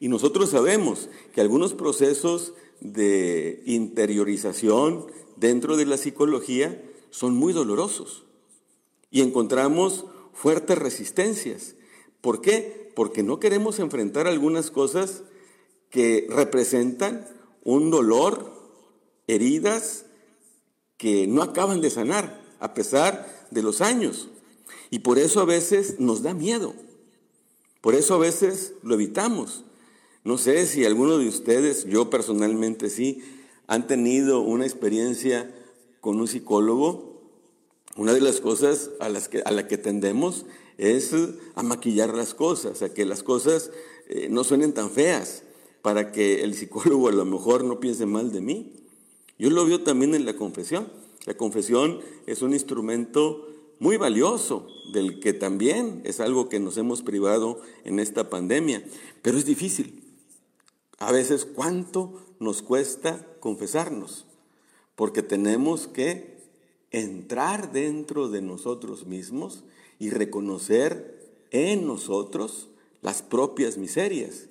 Y 0.00 0.08
nosotros 0.08 0.50
sabemos 0.50 1.08
que 1.32 1.40
algunos 1.40 1.74
procesos 1.74 2.54
de 2.80 3.62
interiorización 3.66 5.06
dentro 5.36 5.76
de 5.76 5.86
la 5.86 5.96
psicología 5.96 6.82
son 7.10 7.34
muy 7.34 7.52
dolorosos 7.52 8.24
y 9.10 9.22
encontramos 9.22 10.06
fuertes 10.32 10.76
resistencias. 10.76 11.76
¿Por 12.20 12.40
qué? 12.40 12.90
Porque 12.96 13.22
no 13.22 13.38
queremos 13.38 13.78
enfrentar 13.78 14.26
algunas 14.26 14.70
cosas 14.70 15.22
que 15.90 16.26
representan 16.28 17.28
un 17.62 17.90
dolor, 17.90 18.52
heridas 19.28 20.06
que 20.96 21.26
no 21.26 21.42
acaban 21.42 21.80
de 21.80 21.90
sanar 21.90 22.42
a 22.58 22.74
pesar 22.74 23.46
de 23.50 23.62
los 23.62 23.80
años. 23.80 24.28
Y 24.90 25.00
por 25.00 25.18
eso 25.18 25.40
a 25.40 25.44
veces 25.44 26.00
nos 26.00 26.22
da 26.22 26.34
miedo. 26.34 26.74
Por 27.80 27.94
eso 27.94 28.14
a 28.14 28.18
veces 28.18 28.74
lo 28.82 28.94
evitamos. 28.94 29.64
No 30.24 30.38
sé 30.38 30.64
si 30.64 30.86
alguno 30.86 31.18
de 31.18 31.28
ustedes, 31.28 31.84
yo 31.84 32.08
personalmente 32.08 32.88
sí, 32.88 33.22
han 33.66 33.86
tenido 33.86 34.40
una 34.40 34.64
experiencia 34.64 35.54
con 36.00 36.18
un 36.18 36.26
psicólogo. 36.26 37.20
Una 37.96 38.14
de 38.14 38.22
las 38.22 38.40
cosas 38.40 38.90
a, 39.00 39.10
las 39.10 39.28
que, 39.28 39.42
a 39.44 39.50
la 39.52 39.68
que 39.68 39.76
tendemos 39.76 40.46
es 40.78 41.12
a 41.54 41.62
maquillar 41.62 42.14
las 42.14 42.32
cosas, 42.32 42.80
a 42.82 42.92
que 42.92 43.04
las 43.04 43.22
cosas 43.22 43.70
eh, 44.08 44.28
no 44.30 44.44
suenen 44.44 44.72
tan 44.72 44.90
feas, 44.90 45.42
para 45.82 46.10
que 46.10 46.42
el 46.42 46.54
psicólogo 46.54 47.08
a 47.08 47.12
lo 47.12 47.26
mejor 47.26 47.62
no 47.62 47.78
piense 47.78 48.06
mal 48.06 48.32
de 48.32 48.40
mí. 48.40 48.72
Yo 49.38 49.50
lo 49.50 49.66
veo 49.66 49.82
también 49.82 50.14
en 50.14 50.24
la 50.24 50.36
confesión. 50.36 50.88
La 51.26 51.34
confesión 51.34 52.00
es 52.26 52.40
un 52.40 52.54
instrumento 52.54 53.46
muy 53.78 53.98
valioso, 53.98 54.68
del 54.94 55.20
que 55.20 55.34
también 55.34 56.00
es 56.04 56.20
algo 56.20 56.48
que 56.48 56.60
nos 56.60 56.78
hemos 56.78 57.02
privado 57.02 57.60
en 57.84 57.98
esta 57.98 58.30
pandemia, 58.30 58.82
pero 59.20 59.36
es 59.36 59.44
difícil. 59.44 60.03
A 60.98 61.12
veces, 61.12 61.44
¿cuánto 61.44 62.20
nos 62.38 62.62
cuesta 62.62 63.26
confesarnos? 63.40 64.26
Porque 64.94 65.22
tenemos 65.22 65.86
que 65.86 66.38
entrar 66.90 67.72
dentro 67.72 68.28
de 68.28 68.40
nosotros 68.42 69.06
mismos 69.06 69.64
y 69.98 70.10
reconocer 70.10 71.14
en 71.50 71.86
nosotros 71.86 72.68
las 73.02 73.22
propias 73.22 73.76
miserias. 73.76 74.46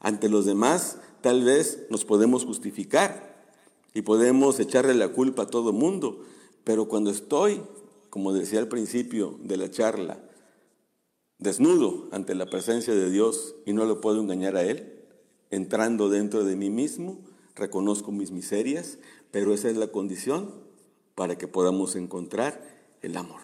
Ante 0.00 0.28
los 0.28 0.46
demás, 0.46 0.98
tal 1.20 1.44
vez 1.44 1.86
nos 1.90 2.04
podemos 2.04 2.44
justificar 2.44 3.44
y 3.94 4.02
podemos 4.02 4.58
echarle 4.60 4.94
la 4.94 5.08
culpa 5.08 5.44
a 5.44 5.46
todo 5.48 5.72
mundo, 5.72 6.24
pero 6.64 6.88
cuando 6.88 7.10
estoy, 7.10 7.62
como 8.10 8.32
decía 8.32 8.58
al 8.58 8.68
principio 8.68 9.38
de 9.42 9.56
la 9.56 9.70
charla, 9.70 10.20
desnudo 11.38 12.08
ante 12.12 12.34
la 12.34 12.46
presencia 12.46 12.94
de 12.94 13.10
Dios 13.10 13.54
y 13.66 13.72
no 13.72 13.84
lo 13.84 14.00
puedo 14.00 14.20
engañar 14.20 14.56
a 14.56 14.64
Él, 14.64 14.95
entrando 15.50 16.08
dentro 16.08 16.44
de 16.44 16.56
mí 16.56 16.70
mismo, 16.70 17.18
reconozco 17.54 18.12
mis 18.12 18.30
miserias, 18.30 18.98
pero 19.30 19.54
esa 19.54 19.68
es 19.68 19.76
la 19.76 19.88
condición 19.88 20.52
para 21.14 21.38
que 21.38 21.48
podamos 21.48 21.96
encontrar 21.96 22.60
el 23.02 23.16
amor. 23.16 23.40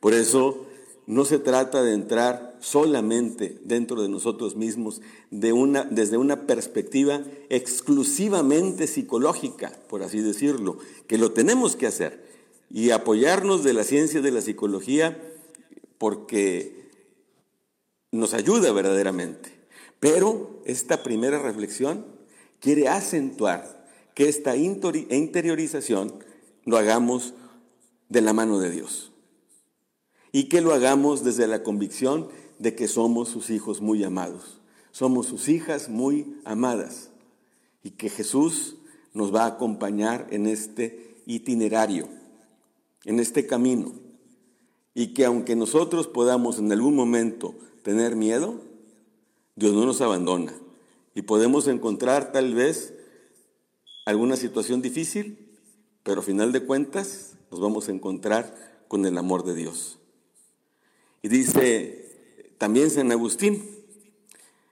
Por 0.00 0.14
eso 0.14 0.66
no 1.06 1.24
se 1.24 1.38
trata 1.38 1.82
de 1.82 1.94
entrar 1.94 2.56
solamente 2.60 3.58
dentro 3.64 4.02
de 4.02 4.08
nosotros 4.08 4.56
mismos 4.56 5.02
de 5.30 5.52
una, 5.52 5.84
desde 5.84 6.16
una 6.16 6.46
perspectiva 6.46 7.22
exclusivamente 7.48 8.86
psicológica, 8.86 9.72
por 9.88 10.02
así 10.02 10.20
decirlo, 10.20 10.78
que 11.08 11.18
lo 11.18 11.32
tenemos 11.32 11.76
que 11.76 11.88
hacer 11.88 12.24
y 12.70 12.90
apoyarnos 12.90 13.64
de 13.64 13.74
la 13.74 13.84
ciencia 13.84 14.20
de 14.20 14.30
la 14.30 14.40
psicología 14.40 15.20
porque 15.98 16.88
nos 18.10 18.34
ayuda 18.34 18.72
verdaderamente. 18.72 19.51
Pero 20.02 20.60
esta 20.64 21.04
primera 21.04 21.38
reflexión 21.38 22.04
quiere 22.58 22.88
acentuar 22.88 23.86
que 24.16 24.28
esta 24.28 24.56
interiorización 24.56 26.12
lo 26.64 26.76
hagamos 26.76 27.34
de 28.08 28.20
la 28.20 28.32
mano 28.32 28.58
de 28.58 28.72
Dios 28.72 29.12
y 30.32 30.48
que 30.48 30.60
lo 30.60 30.72
hagamos 30.72 31.22
desde 31.22 31.46
la 31.46 31.62
convicción 31.62 32.30
de 32.58 32.74
que 32.74 32.88
somos 32.88 33.28
sus 33.28 33.48
hijos 33.50 33.80
muy 33.80 34.02
amados, 34.02 34.58
somos 34.90 35.26
sus 35.26 35.48
hijas 35.48 35.88
muy 35.88 36.36
amadas 36.44 37.10
y 37.84 37.90
que 37.90 38.10
Jesús 38.10 38.78
nos 39.14 39.32
va 39.32 39.44
a 39.44 39.54
acompañar 39.54 40.26
en 40.30 40.48
este 40.48 41.14
itinerario, 41.26 42.08
en 43.04 43.20
este 43.20 43.46
camino 43.46 43.92
y 44.94 45.14
que 45.14 45.24
aunque 45.26 45.54
nosotros 45.54 46.08
podamos 46.08 46.58
en 46.58 46.72
algún 46.72 46.96
momento 46.96 47.54
tener 47.84 48.16
miedo, 48.16 48.71
Dios 49.56 49.74
no 49.74 49.84
nos 49.84 50.00
abandona 50.00 50.54
y 51.14 51.22
podemos 51.22 51.66
encontrar 51.68 52.32
tal 52.32 52.54
vez 52.54 52.94
alguna 54.06 54.36
situación 54.36 54.82
difícil, 54.82 55.38
pero 56.02 56.20
a 56.20 56.24
final 56.24 56.52
de 56.52 56.64
cuentas 56.64 57.34
nos 57.50 57.60
vamos 57.60 57.88
a 57.88 57.92
encontrar 57.92 58.84
con 58.88 59.06
el 59.06 59.18
amor 59.18 59.44
de 59.44 59.54
Dios. 59.54 59.98
Y 61.22 61.28
dice 61.28 62.54
también 62.58 62.90
San 62.90 63.12
Agustín, 63.12 63.62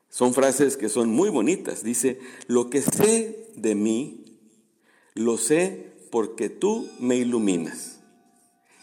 son 0.09 0.35
frases 0.35 0.77
que 0.77 0.89
son 0.89 1.11
muy 1.11 1.29
bonitas, 1.29 1.85
dice, 1.85 2.19
lo 2.49 2.69
que 2.71 2.83
sé 2.83 3.49
de 3.55 3.75
mí, 3.75 4.39
lo 5.15 5.39
sé 5.39 5.93
porque 6.11 6.49
tú 6.49 6.89
me 6.99 7.17
iluminas. 7.17 8.01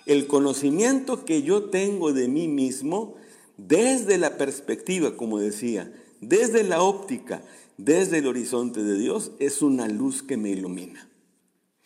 El 0.05 0.27
conocimiento 0.27 1.25
que 1.25 1.43
yo 1.43 1.65
tengo 1.65 2.13
de 2.13 2.29
mí 2.29 2.47
mismo 2.47 3.15
desde 3.57 4.17
la 4.17 4.37
perspectiva, 4.37 5.17
como 5.17 5.39
decía, 5.39 5.91
desde 6.21 6.63
la 6.63 6.81
óptica, 6.81 7.41
desde 7.77 8.19
el 8.19 8.27
horizonte 8.27 8.83
de 8.83 8.97
Dios, 8.97 9.31
es 9.39 9.61
una 9.61 9.87
luz 9.87 10.23
que 10.23 10.37
me 10.37 10.49
ilumina 10.49 11.09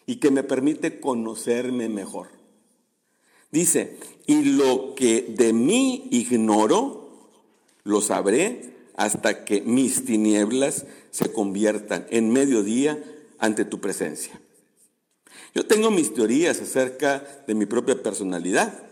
y 0.05 0.17
que 0.17 0.31
me 0.31 0.43
permite 0.43 0.99
conocerme 0.99 1.89
mejor. 1.89 2.27
Dice, 3.51 3.97
y 4.27 4.43
lo 4.43 4.95
que 4.95 5.33
de 5.37 5.53
mí 5.53 6.07
ignoro, 6.11 7.29
lo 7.83 8.01
sabré 8.01 8.73
hasta 8.95 9.45
que 9.45 9.61
mis 9.61 10.05
tinieblas 10.05 10.85
se 11.09 11.31
conviertan 11.31 12.05
en 12.09 12.31
mediodía 12.31 13.03
ante 13.39 13.65
tu 13.65 13.81
presencia. 13.81 14.39
Yo 15.53 15.65
tengo 15.65 15.91
mis 15.91 16.13
teorías 16.13 16.61
acerca 16.61 17.43
de 17.47 17.55
mi 17.55 17.65
propia 17.65 18.01
personalidad, 18.01 18.83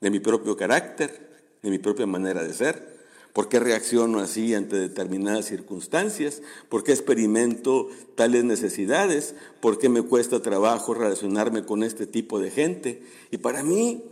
de 0.00 0.10
mi 0.10 0.20
propio 0.20 0.56
carácter, 0.56 1.29
de 1.62 1.70
mi 1.70 1.78
propia 1.78 2.06
manera 2.06 2.42
de 2.42 2.52
ser. 2.52 3.00
¿Por 3.32 3.48
qué 3.48 3.60
reacciono 3.60 4.18
así 4.18 4.54
ante 4.54 4.76
determinadas 4.76 5.46
circunstancias? 5.46 6.42
¿Por 6.68 6.82
qué 6.82 6.92
experimento 6.92 7.88
tales 8.16 8.42
necesidades? 8.44 9.36
¿Por 9.60 9.78
qué 9.78 9.88
me 9.88 10.02
cuesta 10.02 10.42
trabajo 10.42 10.94
relacionarme 10.94 11.64
con 11.64 11.84
este 11.84 12.06
tipo 12.06 12.40
de 12.40 12.50
gente? 12.50 13.02
Y 13.30 13.38
para 13.38 13.62
mí 13.62 14.02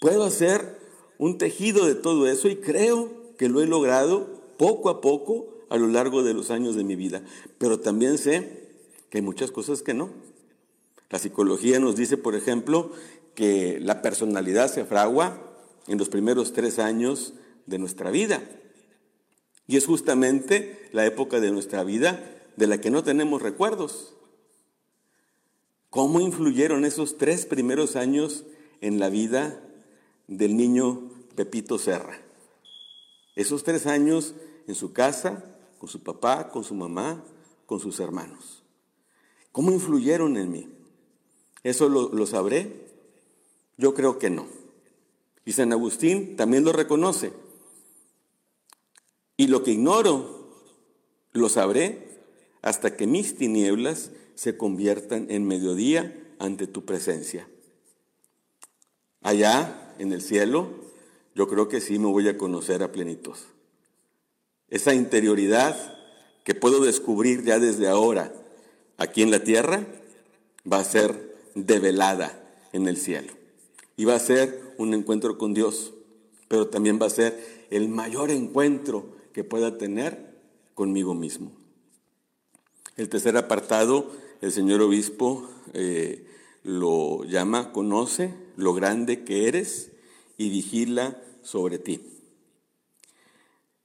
puedo 0.00 0.24
hacer 0.24 0.78
un 1.16 1.38
tejido 1.38 1.86
de 1.86 1.94
todo 1.94 2.26
eso 2.26 2.48
y 2.48 2.56
creo 2.56 3.10
que 3.38 3.48
lo 3.48 3.62
he 3.62 3.66
logrado 3.66 4.28
poco 4.58 4.90
a 4.90 5.00
poco 5.00 5.46
a 5.70 5.78
lo 5.78 5.86
largo 5.86 6.22
de 6.22 6.34
los 6.34 6.50
años 6.50 6.76
de 6.76 6.84
mi 6.84 6.96
vida. 6.96 7.22
Pero 7.56 7.80
también 7.80 8.18
sé 8.18 8.68
que 9.08 9.18
hay 9.18 9.22
muchas 9.22 9.50
cosas 9.50 9.80
que 9.80 9.94
no. 9.94 10.10
La 11.08 11.18
psicología 11.18 11.80
nos 11.80 11.96
dice, 11.96 12.18
por 12.18 12.34
ejemplo, 12.34 12.92
que 13.34 13.78
la 13.80 14.02
personalidad 14.02 14.70
se 14.70 14.84
fragua 14.84 15.49
en 15.90 15.98
los 15.98 16.08
primeros 16.08 16.52
tres 16.52 16.78
años 16.78 17.34
de 17.66 17.78
nuestra 17.78 18.12
vida. 18.12 18.40
Y 19.66 19.76
es 19.76 19.86
justamente 19.86 20.88
la 20.92 21.04
época 21.04 21.40
de 21.40 21.50
nuestra 21.50 21.82
vida 21.82 22.24
de 22.54 22.68
la 22.68 22.80
que 22.80 22.90
no 22.90 23.02
tenemos 23.02 23.42
recuerdos. 23.42 24.14
¿Cómo 25.90 26.20
influyeron 26.20 26.84
esos 26.84 27.18
tres 27.18 27.44
primeros 27.44 27.96
años 27.96 28.44
en 28.80 29.00
la 29.00 29.10
vida 29.10 29.60
del 30.28 30.56
niño 30.56 31.10
Pepito 31.34 31.76
Serra? 31.76 32.20
Esos 33.34 33.64
tres 33.64 33.88
años 33.88 34.34
en 34.68 34.76
su 34.76 34.92
casa, 34.92 35.44
con 35.80 35.88
su 35.88 36.04
papá, 36.04 36.50
con 36.50 36.62
su 36.62 36.76
mamá, 36.76 37.24
con 37.66 37.80
sus 37.80 37.98
hermanos. 37.98 38.62
¿Cómo 39.50 39.72
influyeron 39.72 40.36
en 40.36 40.52
mí? 40.52 40.68
¿Eso 41.64 41.88
lo, 41.88 42.26
sabré? 42.26 42.86
Yo 43.76 43.92
creo 43.92 44.20
que 44.20 44.30
no. 44.30 44.59
Y 45.50 45.52
San 45.52 45.72
Agustín 45.72 46.36
también 46.36 46.62
lo 46.62 46.72
reconoce. 46.72 47.32
Y 49.36 49.48
lo 49.48 49.64
que 49.64 49.72
ignoro, 49.72 50.54
lo 51.32 51.48
sabré 51.48 52.20
hasta 52.62 52.96
que 52.96 53.08
mis 53.08 53.36
tinieblas 53.36 54.12
se 54.36 54.56
conviertan 54.56 55.26
en 55.28 55.48
mediodía 55.48 56.16
ante 56.38 56.68
tu 56.68 56.84
presencia. 56.84 57.48
Allá, 59.22 59.92
en 59.98 60.12
el 60.12 60.22
cielo, 60.22 60.68
yo 61.34 61.48
creo 61.48 61.66
que 61.66 61.80
sí 61.80 61.98
me 61.98 62.06
voy 62.06 62.28
a 62.28 62.38
conocer 62.38 62.84
a 62.84 62.92
plenitud. 62.92 63.34
Esa 64.68 64.94
interioridad 64.94 65.98
que 66.44 66.54
puedo 66.54 66.78
descubrir 66.78 67.42
ya 67.42 67.58
desde 67.58 67.88
ahora 67.88 68.32
aquí 68.98 69.22
en 69.22 69.32
la 69.32 69.42
tierra 69.42 69.84
va 70.72 70.78
a 70.78 70.84
ser 70.84 71.34
develada 71.56 72.40
en 72.72 72.86
el 72.86 72.96
cielo. 72.96 73.39
Y 74.00 74.06
va 74.06 74.14
a 74.14 74.18
ser 74.18 74.58
un 74.78 74.94
encuentro 74.94 75.36
con 75.36 75.52
Dios, 75.52 75.92
pero 76.48 76.68
también 76.68 76.98
va 76.98 77.04
a 77.04 77.10
ser 77.10 77.66
el 77.68 77.90
mayor 77.90 78.30
encuentro 78.30 79.14
que 79.34 79.44
pueda 79.44 79.76
tener 79.76 80.38
conmigo 80.72 81.14
mismo. 81.14 81.52
El 82.96 83.10
tercer 83.10 83.36
apartado, 83.36 84.10
el 84.40 84.52
señor 84.52 84.80
obispo 84.80 85.46
eh, 85.74 86.26
lo 86.62 87.24
llama, 87.24 87.72
conoce 87.72 88.32
lo 88.56 88.72
grande 88.72 89.22
que 89.22 89.48
eres 89.48 89.90
y 90.38 90.48
vigila 90.48 91.22
sobre 91.42 91.78
ti. 91.78 92.00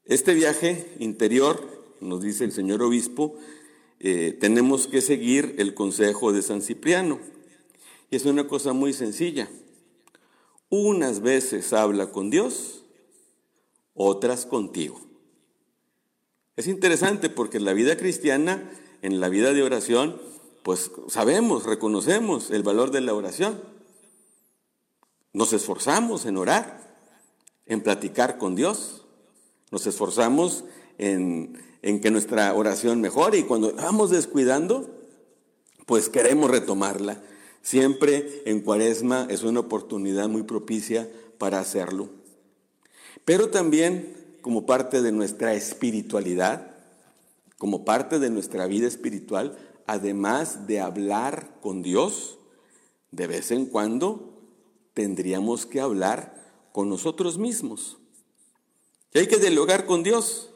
Este 0.06 0.34
viaje 0.34 0.96
interior, 1.00 1.62
nos 2.00 2.22
dice 2.22 2.46
el 2.46 2.54
señor 2.54 2.82
obispo, 2.84 3.36
eh, 4.00 4.38
tenemos 4.40 4.88
que 4.88 5.02
seguir 5.02 5.56
el 5.58 5.74
consejo 5.74 6.32
de 6.32 6.42
San 6.42 6.62
Cipriano. 6.62 7.20
Y 8.10 8.16
es 8.16 8.24
una 8.24 8.48
cosa 8.48 8.72
muy 8.72 8.94
sencilla. 8.94 9.50
Unas 10.78 11.22
veces 11.22 11.72
habla 11.72 12.12
con 12.12 12.30
Dios, 12.30 12.84
otras 13.94 14.46
contigo. 14.46 15.00
Es 16.58 16.68
interesante 16.68 17.30
porque 17.30 17.58
en 17.58 17.64
la 17.66 17.72
vida 17.72 17.96
cristiana, 17.96 18.70
en 19.02 19.22
la 19.22 19.30
vida 19.30 19.54
de 19.54 19.64
oración, 19.64 20.22
pues 20.64 20.92
sabemos, 21.08 21.64
reconocemos 21.64 22.52
el 22.52 22.62
valor 22.62 22.92
de 22.92 23.00
la 23.00 23.14
oración. 23.14 23.62
Nos 25.32 25.54
esforzamos 25.54 26.26
en 26.26 26.36
orar, 26.36 27.00
en 27.66 27.80
platicar 27.82 28.38
con 28.38 28.58
Dios. 28.58 29.06
Nos 29.72 29.88
esforzamos 29.88 30.66
en, 30.98 31.58
en 31.84 32.02
que 32.02 32.12
nuestra 32.12 32.54
oración 32.54 33.00
mejore 33.00 33.38
y 33.38 33.44
cuando 33.44 33.74
vamos 33.76 34.10
descuidando, 34.10 34.90
pues 35.86 36.10
queremos 36.10 36.52
retomarla. 36.52 37.24
Siempre 37.66 38.44
en 38.46 38.60
cuaresma 38.60 39.26
es 39.28 39.42
una 39.42 39.62
oportunidad 39.62 40.30
muy 40.30 40.44
propicia 40.44 41.10
para 41.40 41.60
hacerlo. 41.60 42.10
Pero 43.26 43.50
también 43.50 44.38
como 44.44 44.68
parte 44.68 45.02
de 45.02 45.12
nuestra 45.12 45.56
espiritualidad, 45.56 46.76
como 47.58 47.84
parte 47.84 48.20
de 48.20 48.30
nuestra 48.30 48.68
vida 48.68 48.88
espiritual, 48.88 49.58
además 49.88 50.68
de 50.68 50.80
hablar 50.80 51.58
con 51.60 51.82
Dios, 51.82 52.38
de 53.10 53.26
vez 53.26 53.50
en 53.50 53.66
cuando 53.66 54.44
tendríamos 54.94 55.66
que 55.66 55.82
hablar 55.82 56.70
con 56.72 56.88
nosotros 56.88 57.40
mismos. 57.40 57.98
Y 59.12 59.18
hay 59.18 59.28
que 59.28 59.38
dialogar 59.38 59.88
con 59.88 60.04
Dios. 60.04 60.52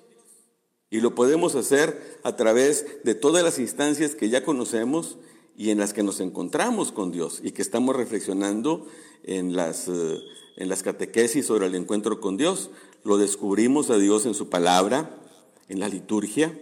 Y 0.92 1.02
lo 1.02 1.16
podemos 1.16 1.56
hacer 1.56 2.20
a 2.22 2.36
través 2.36 3.04
de 3.04 3.16
todas 3.16 3.44
las 3.44 3.58
instancias 3.58 4.14
que 4.14 4.30
ya 4.30 4.44
conocemos 4.44 5.18
y 5.60 5.72
en 5.72 5.78
las 5.78 5.92
que 5.92 6.04
nos 6.04 6.22
encontramos 6.22 6.94
con 6.94 7.12
Dios 7.12 7.42
y 7.44 7.52
que 7.52 7.62
estamos 7.62 7.94
reflexionando 7.94 8.88
en 9.24 9.58
las, 9.58 9.90
eh, 9.90 10.22
en 10.56 10.70
las 10.70 10.84
catequesis 10.84 11.46
sobre 11.46 11.68
el 11.68 11.76
encuentro 11.76 12.22
con 12.22 12.38
Dios. 12.38 12.70
Lo 13.04 13.18
descubrimos 13.18 13.90
a 13.90 13.98
Dios 13.98 14.26
en 14.26 14.34
su 14.36 14.48
palabra, 14.48 15.20
en 15.68 15.82
la 15.82 15.90
liturgia, 15.90 16.58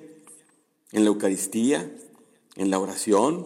en 0.93 1.03
la 1.03 1.09
Eucaristía, 1.09 1.95
en 2.55 2.71
la 2.71 2.79
oración, 2.79 3.45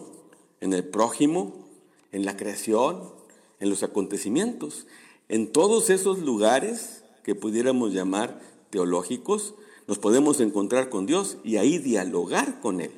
en 0.62 0.72
el 0.72 0.84
prójimo, 0.84 1.68
en 2.12 2.24
la 2.24 2.34
creación, 2.34 3.12
en 3.60 3.68
los 3.68 3.82
acontecimientos. 3.82 4.86
En 5.28 5.52
todos 5.52 5.90
esos 5.90 6.20
lugares 6.20 7.04
que 7.24 7.34
pudiéramos 7.34 7.92
llamar 7.92 8.40
teológicos, 8.70 9.54
nos 9.86 9.98
podemos 9.98 10.40
encontrar 10.40 10.88
con 10.88 11.04
Dios 11.04 11.36
y 11.44 11.58
ahí 11.58 11.76
dialogar 11.76 12.62
con 12.62 12.80
Él, 12.80 12.92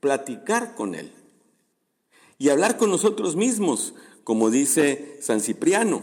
platicar 0.00 0.74
con 0.74 0.96
Él 0.96 1.12
y 2.38 2.48
hablar 2.48 2.76
con 2.76 2.90
nosotros 2.90 3.36
mismos, 3.36 3.94
como 4.24 4.50
dice 4.50 5.18
San 5.20 5.40
Cipriano. 5.40 6.02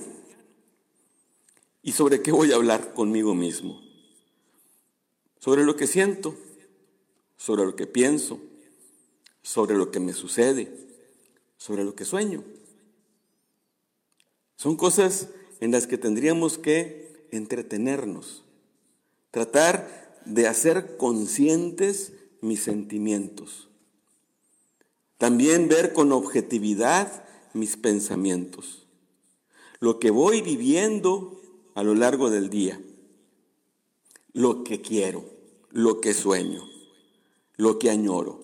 ¿Y 1.84 1.94
sobre 1.94 2.22
qué 2.22 2.32
voy 2.32 2.52
a 2.52 2.56
hablar 2.56 2.94
conmigo 2.94 3.34
mismo? 3.34 3.82
Sobre 5.40 5.64
lo 5.64 5.76
que 5.76 5.88
siento, 5.88 6.36
sobre 7.38 7.66
lo 7.66 7.76
que 7.76 7.88
pienso, 7.88 8.40
sobre 9.42 9.76
lo 9.76 9.90
que 9.90 10.00
me 10.00 10.14
sucede, 10.14 10.72
sobre 11.58 11.84
lo 11.84 11.96
que 11.96 12.06
sueño. 12.06 12.44
Son 14.56 14.78
cosas 14.78 15.30
en 15.60 15.72
las 15.72 15.88
que 15.88 15.98
tendríamos 15.98 16.60
que 16.60 17.26
entretenernos, 17.32 18.44
tratar 19.32 20.22
de 20.26 20.48
hacer 20.48 20.98
conscientes 20.98 22.14
mis 22.42 22.62
sentimientos, 22.62 23.71
también 25.22 25.68
ver 25.68 25.94
con 25.94 26.12
objetividad 26.14 27.24
mis 27.54 27.78
pensamientos, 27.78 28.88
lo 29.80 30.00
que 30.00 30.10
voy 30.10 30.42
viviendo 30.42 31.40
a 31.76 31.84
lo 31.84 31.94
largo 31.94 32.32
del 32.32 32.50
día, 32.50 32.82
lo 34.34 34.64
que 34.64 34.82
quiero, 34.82 35.24
lo 35.70 36.02
que 36.02 36.16
sueño, 36.16 36.68
lo 37.56 37.78
que 37.78 37.92
añoro. 37.92 38.42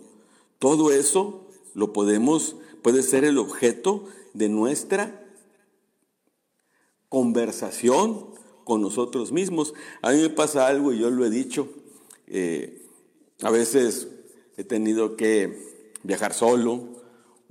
Todo 0.59 0.91
eso 0.91 1.47
lo 1.73 1.93
podemos, 1.93 2.57
puede 2.83 3.01
ser 3.01 3.25
el 3.25 3.39
objeto 3.39 4.05
de 4.35 4.47
nuestra 4.47 5.27
conversación 7.09 8.35
con 8.65 8.81
nosotros 8.81 9.31
mismos. 9.31 9.73
A 10.03 10.11
mí 10.11 10.21
me 10.21 10.29
pasa 10.29 10.67
algo 10.67 10.93
y 10.93 10.99
yo 10.99 11.09
lo 11.09 11.25
he 11.25 11.31
dicho. 11.31 11.69
Eh, 12.27 12.85
a 13.41 13.49
veces 13.49 14.09
he 14.57 14.63
tenido 14.63 15.15
que 15.17 15.75
viajar 16.07 16.33
solo 16.33 16.87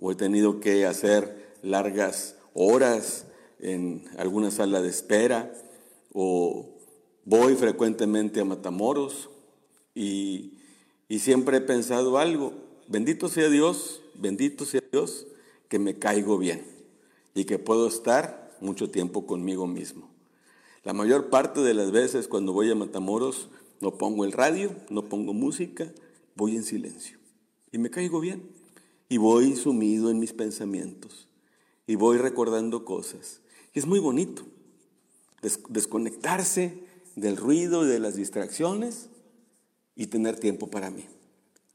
o 0.00 0.10
he 0.10 0.14
tenido 0.14 0.60
que 0.60 0.86
hacer 0.86 1.56
largas 1.62 2.36
horas 2.54 3.26
en 3.60 4.02
alguna 4.16 4.50
sala 4.50 4.80
de 4.80 4.88
espera 4.88 5.52
o 6.14 6.66
voy 7.26 7.54
frecuentemente 7.54 8.40
a 8.40 8.46
Matamoros 8.46 9.28
y, 9.94 10.54
siempre 11.18 11.58
he 11.58 11.60
pensado 11.60 12.18
algo, 12.18 12.54
bendito 12.88 13.28
sea 13.28 13.48
Dios, 13.50 14.00
bendito 14.14 14.64
sea 14.64 14.82
Dios, 14.90 15.26
que 15.68 15.78
me 15.78 15.98
caigo 15.98 16.38
bien 16.38 16.66
y 17.34 17.44
que 17.44 17.58
puedo 17.58 17.86
estar 17.86 18.56
mucho 18.60 18.90
tiempo 18.90 19.26
conmigo 19.26 19.66
mismo. 19.66 20.08
La 20.82 20.94
mayor 20.94 21.28
parte 21.28 21.60
de 21.60 21.74
las 21.74 21.90
veces 21.90 22.26
cuando 22.26 22.54
voy 22.54 22.70
a 22.70 22.74
Matamoros 22.74 23.48
no 23.80 23.98
pongo 23.98 24.24
el 24.24 24.32
radio, 24.32 24.74
no 24.88 25.02
pongo 25.02 25.34
música, 25.34 25.92
voy 26.36 26.56
en 26.56 26.64
silencio 26.64 27.25
y 27.72 27.78
me 27.78 27.90
caigo 27.90 28.20
bien 28.20 28.42
y 29.08 29.18
voy 29.18 29.56
sumido 29.56 30.10
en 30.10 30.18
mis 30.18 30.32
pensamientos 30.32 31.28
y 31.86 31.94
voy 31.94 32.18
recordando 32.18 32.84
cosas. 32.84 33.40
Y 33.72 33.78
es 33.78 33.86
muy 33.86 34.00
bonito 34.00 34.42
desconectarse 35.68 36.82
del 37.14 37.36
ruido 37.36 37.84
y 37.84 37.88
de 37.88 38.00
las 38.00 38.16
distracciones 38.16 39.08
y 39.94 40.06
tener 40.06 40.38
tiempo 40.38 40.68
para 40.68 40.90
mí. 40.90 41.06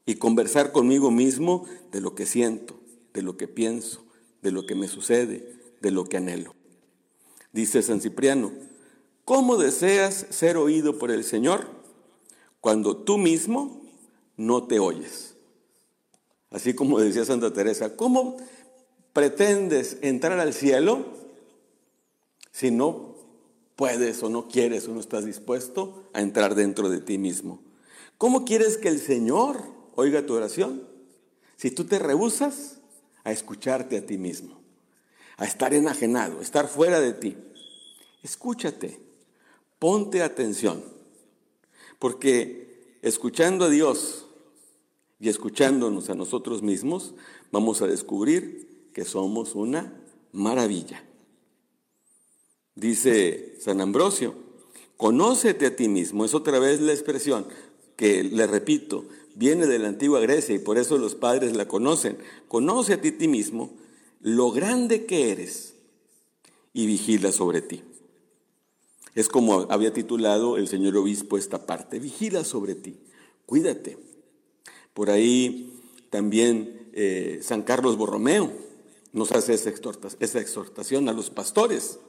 Y 0.06 0.16
conversar 0.16 0.72
conmigo 0.72 1.12
mismo 1.12 1.66
de 1.92 2.02
lo 2.02 2.16
que 2.16 2.26
siento, 2.26 2.80
de 3.14 3.22
lo 3.22 3.38
que 3.38 3.48
pienso, 3.48 4.04
de 4.42 4.52
lo 4.52 4.66
que 4.66 4.76
me 4.76 4.88
sucede, 4.88 5.56
de 5.82 5.92
lo 5.92 6.06
que 6.06 6.18
anhelo. 6.18 6.54
Dice 7.54 7.82
San 7.82 8.02
Cipriano, 8.02 8.52
¿cómo 9.26 9.58
deseas 9.58 10.26
ser 10.30 10.58
oído 10.58 10.98
por 10.98 11.12
el 11.12 11.24
Señor 11.24 11.68
cuando 12.60 12.98
tú 12.98 13.18
mismo 13.18 13.82
no 14.38 14.68
te 14.68 14.80
oyes? 14.80 15.31
Así 16.52 16.76
como 16.76 17.00
decía 17.00 17.26
Santa 17.26 17.52
Teresa, 17.52 17.96
¿cómo 17.96 18.38
pretendes 19.14 19.98
entrar 20.02 20.40
al 20.40 20.54
cielo 20.54 21.06
si 22.52 22.72
no 22.72 23.16
puedes 23.76 24.22
o 24.22 24.30
no 24.30 24.48
quieres 24.48 24.88
o 24.88 24.94
no 24.94 25.00
estás 25.00 25.26
dispuesto 25.26 26.04
a 26.14 26.22
entrar 26.22 26.56
dentro 26.56 26.90
de 26.90 27.00
ti 27.00 27.18
mismo. 27.18 27.64
¿Cómo 28.18 28.46
quieres 28.46 28.78
que 28.78 28.90
el 28.90 29.00
Señor 29.00 29.64
oiga 29.96 30.26
tu 30.26 30.36
oración? 30.36 30.88
Si 31.56 31.72
tú 31.72 31.86
te 31.86 31.98
rehusas 31.98 32.78
a 33.24 33.32
escucharte 33.32 33.98
a 33.98 34.06
ti 34.06 34.18
mismo, 34.18 34.62
a 35.38 35.46
estar 35.46 35.74
enajenado, 35.74 36.40
a 36.40 36.42
estar 36.44 36.68
fuera 36.68 37.00
de 37.00 37.14
ti. 37.14 37.38
Escúchate, 38.22 39.00
ponte 39.80 40.22
atención, 40.22 40.84
porque 41.98 42.98
escuchando 43.02 43.66
a 43.66 43.70
Dios 43.70 44.28
y 45.22 45.30
escuchándonos 45.30 46.10
a 46.10 46.16
nosotros 46.16 46.64
mismos, 46.64 47.14
vamos 47.52 47.82
a 47.84 47.88
descubrir 47.88 48.90
que 48.92 49.06
somos 49.06 49.54
una 49.54 49.94
maravilla. 50.32 51.06
Dice 52.74 53.56
San 53.60 53.82
Ambrosio, 53.82 54.34
conócete 54.98 55.68
a 55.68 55.76
ti 55.76 55.88
mismo, 55.88 56.26
es 56.26 56.34
otra 56.34 56.58
vez 56.58 56.82
la 56.82 56.92
expresión 56.92 57.46
que 57.96 58.24
le 58.24 58.48
repito, 58.48 59.06
viene 59.36 59.68
de 59.68 59.78
la 59.78 59.90
antigua 59.90 60.20
Grecia 60.20 60.56
y 60.56 60.60
por 60.60 60.80
eso 60.80 60.98
los 60.98 61.14
padres 61.14 61.56
la 61.56 61.68
conocen. 61.68 62.18
Conoce 62.48 62.94
a 62.94 63.02
ti, 63.02 63.12
ti 63.12 63.28
mismo 63.28 63.78
lo 64.22 64.52
grande 64.52 65.06
que 65.06 65.32
eres 65.32 65.76
y 66.74 66.88
vigila 66.88 67.32
sobre 67.32 67.62
ti. 67.62 67.84
Es 69.14 69.30
como 69.30 69.68
había 69.70 69.94
titulado 69.94 70.58
el 70.58 70.68
señor 70.68 70.98
obispo 70.98 71.38
esta 71.38 71.68
parte, 71.68 72.00
vigila 72.00 72.44
sobre 72.44 72.74
ti, 72.74 72.98
cuídate. 73.46 74.11
Por 74.94 75.10
ahí 75.10 75.80
también 76.10 76.90
eh, 76.94 77.40
San 77.42 77.62
Carlos 77.62 77.98
Borromeo 77.98 78.52
nos 79.14 79.32
hace 79.32 79.54
esa 79.54 80.40
exhortación 80.40 81.10
a 81.10 81.14
los 81.14 81.30
pastores. 81.30 82.00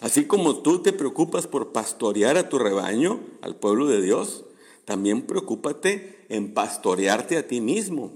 Así 0.00 0.24
como 0.24 0.62
tú 0.62 0.80
te 0.82 0.92
preocupas 0.92 1.46
por 1.46 1.72
pastorear 1.72 2.36
a 2.36 2.48
tu 2.48 2.58
rebaño, 2.58 3.20
al 3.40 3.56
pueblo 3.56 3.86
de 3.86 4.02
Dios, 4.02 4.44
también 4.84 5.22
preocúpate 5.22 6.26
en 6.28 6.54
pastorearte 6.54 7.36
a 7.36 7.46
ti 7.46 7.60
mismo. 7.60 8.12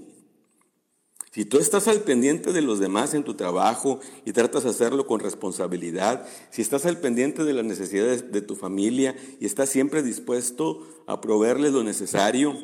Si 1.31 1.45
tú 1.45 1.59
estás 1.59 1.87
al 1.87 2.01
pendiente 2.01 2.51
de 2.51 2.61
los 2.61 2.79
demás 2.79 3.13
en 3.13 3.23
tu 3.23 3.35
trabajo 3.35 3.99
y 4.25 4.31
tratas 4.31 4.63
de 4.63 4.71
hacerlo 4.71 5.05
con 5.05 5.19
responsabilidad, 5.19 6.27
si 6.49 6.61
estás 6.61 6.85
al 6.85 6.99
pendiente 6.99 7.43
de 7.43 7.53
las 7.53 7.63
necesidades 7.63 8.31
de 8.31 8.41
tu 8.41 8.55
familia 8.55 9.15
y 9.39 9.45
estás 9.45 9.69
siempre 9.69 10.01
dispuesto 10.01 10.87
a 11.05 11.21
proveerles 11.21 11.73
lo 11.73 11.83
necesario, 11.83 12.57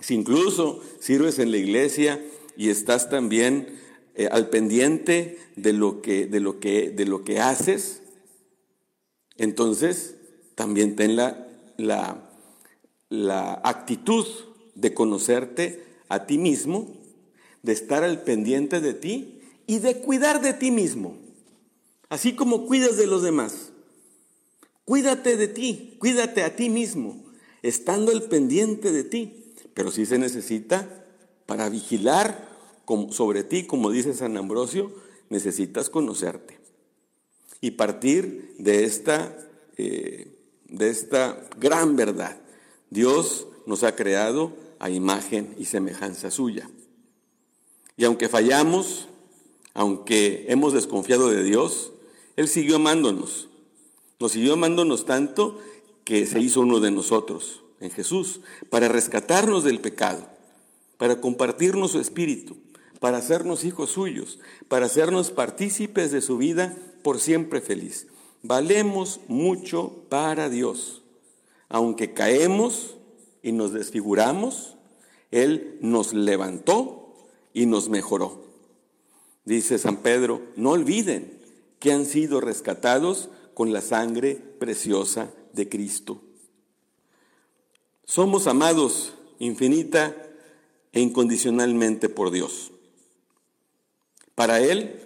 si 0.00 0.14
incluso 0.14 0.82
sirves 1.00 1.38
en 1.38 1.50
la 1.50 1.58
iglesia 1.58 2.24
y 2.56 2.70
estás 2.70 3.08
también 3.10 3.78
eh, 4.14 4.28
al 4.30 4.48
pendiente 4.48 5.38
de 5.56 5.72
lo, 5.72 6.02
que, 6.02 6.26
de, 6.26 6.40
lo 6.40 6.60
que, 6.60 6.90
de 6.90 7.06
lo 7.06 7.24
que 7.24 7.40
haces, 7.40 8.02
entonces 9.36 10.16
también 10.54 10.96
ten 10.96 11.16
la, 11.16 11.48
la, 11.76 12.30
la 13.08 13.60
actitud 13.64 14.26
de 14.74 14.94
conocerte 14.94 15.84
a 16.08 16.26
ti 16.26 16.38
mismo, 16.38 17.00
de 17.62 17.72
estar 17.72 18.04
al 18.04 18.22
pendiente 18.22 18.80
de 18.80 18.94
ti 18.94 19.40
y 19.66 19.78
de 19.78 20.00
cuidar 20.00 20.42
de 20.42 20.52
ti 20.52 20.70
mismo, 20.70 21.16
así 22.08 22.34
como 22.34 22.66
cuidas 22.66 22.96
de 22.96 23.06
los 23.06 23.22
demás. 23.22 23.70
Cuídate 24.84 25.36
de 25.36 25.48
ti, 25.48 25.96
cuídate 25.98 26.42
a 26.42 26.56
ti 26.56 26.68
mismo, 26.68 27.24
estando 27.62 28.12
al 28.12 28.24
pendiente 28.24 28.92
de 28.92 29.04
ti. 29.04 29.41
Pero 29.74 29.90
si 29.90 30.06
se 30.06 30.18
necesita 30.18 31.06
para 31.46 31.68
vigilar 31.68 32.48
sobre 33.10 33.44
ti, 33.44 33.66
como 33.66 33.90
dice 33.90 34.14
San 34.14 34.36
Ambrosio, 34.36 34.92
necesitas 35.30 35.88
conocerte 35.88 36.62
y 37.62 37.70
partir 37.70 38.54
de 38.58 38.84
esta, 38.84 39.34
eh, 39.78 40.36
de 40.68 40.90
esta 40.90 41.48
gran 41.58 41.96
verdad. 41.96 42.36
Dios 42.90 43.46
nos 43.64 43.84
ha 43.84 43.94
creado 43.96 44.52
a 44.78 44.90
imagen 44.90 45.54
y 45.58 45.64
semejanza 45.64 46.30
suya. 46.30 46.68
Y 47.96 48.04
aunque 48.04 48.28
fallamos, 48.28 49.08
aunque 49.74 50.46
hemos 50.48 50.72
desconfiado 50.72 51.30
de 51.30 51.44
Dios, 51.44 51.92
Él 52.36 52.48
siguió 52.48 52.76
amándonos. 52.76 53.48
Nos 54.18 54.32
siguió 54.32 54.54
amándonos 54.54 55.06
tanto 55.06 55.58
que 56.04 56.26
se 56.26 56.40
hizo 56.40 56.60
uno 56.60 56.80
de 56.80 56.90
nosotros, 56.90 57.62
en 57.82 57.90
Jesús, 57.90 58.40
para 58.70 58.88
rescatarnos 58.88 59.64
del 59.64 59.80
pecado, 59.80 60.26
para 60.96 61.20
compartirnos 61.20 61.92
su 61.92 62.00
espíritu, 62.00 62.56
para 63.00 63.18
hacernos 63.18 63.64
hijos 63.64 63.90
suyos, 63.90 64.38
para 64.68 64.86
hacernos 64.86 65.30
partícipes 65.30 66.12
de 66.12 66.22
su 66.22 66.38
vida 66.38 66.76
por 67.02 67.18
siempre 67.18 67.60
feliz. 67.60 68.06
Valemos 68.42 69.20
mucho 69.28 70.04
para 70.08 70.48
Dios. 70.48 71.02
Aunque 71.68 72.14
caemos 72.14 72.96
y 73.42 73.52
nos 73.52 73.72
desfiguramos, 73.72 74.76
Él 75.30 75.78
nos 75.80 76.14
levantó 76.14 77.16
y 77.52 77.66
nos 77.66 77.88
mejoró. 77.88 78.44
Dice 79.44 79.78
San 79.78 79.96
Pedro, 79.98 80.40
no 80.54 80.70
olviden 80.70 81.40
que 81.80 81.92
han 81.92 82.06
sido 82.06 82.40
rescatados 82.40 83.28
con 83.54 83.72
la 83.72 83.80
sangre 83.80 84.36
preciosa 84.36 85.30
de 85.52 85.68
Cristo. 85.68 86.22
Somos 88.12 88.46
amados 88.46 89.14
infinita 89.38 90.14
e 90.92 91.00
incondicionalmente 91.00 92.10
por 92.10 92.30
Dios. 92.30 92.70
Para 94.34 94.60
Él, 94.60 95.00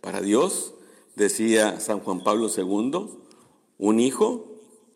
para 0.00 0.20
Dios, 0.20 0.72
decía 1.16 1.80
San 1.80 1.98
Juan 1.98 2.22
Pablo 2.22 2.48
II, 2.56 3.18
un 3.78 3.98
hijo 3.98 4.46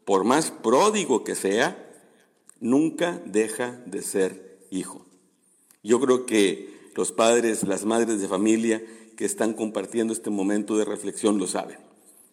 por 0.05 0.23
más 0.23 0.53
pródigo 0.53 1.25
que 1.25 1.35
sea, 1.35 1.93
nunca 2.61 3.21
deja 3.27 3.73
de 3.85 4.03
ser 4.03 4.61
hijo. 4.71 5.05
Yo 5.83 5.99
creo 5.99 6.25
que 6.25 6.73
los 6.95 7.11
padres, 7.11 7.65
las 7.65 7.85
madres 7.85 8.21
de 8.21 8.29
familia 8.29 8.81
que 9.17 9.25
están 9.25 9.55
compartiendo 9.55 10.13
este 10.13 10.31
momento 10.31 10.77
de 10.77 10.85
reflexión 10.85 11.37
lo 11.39 11.49
saben. 11.49 11.79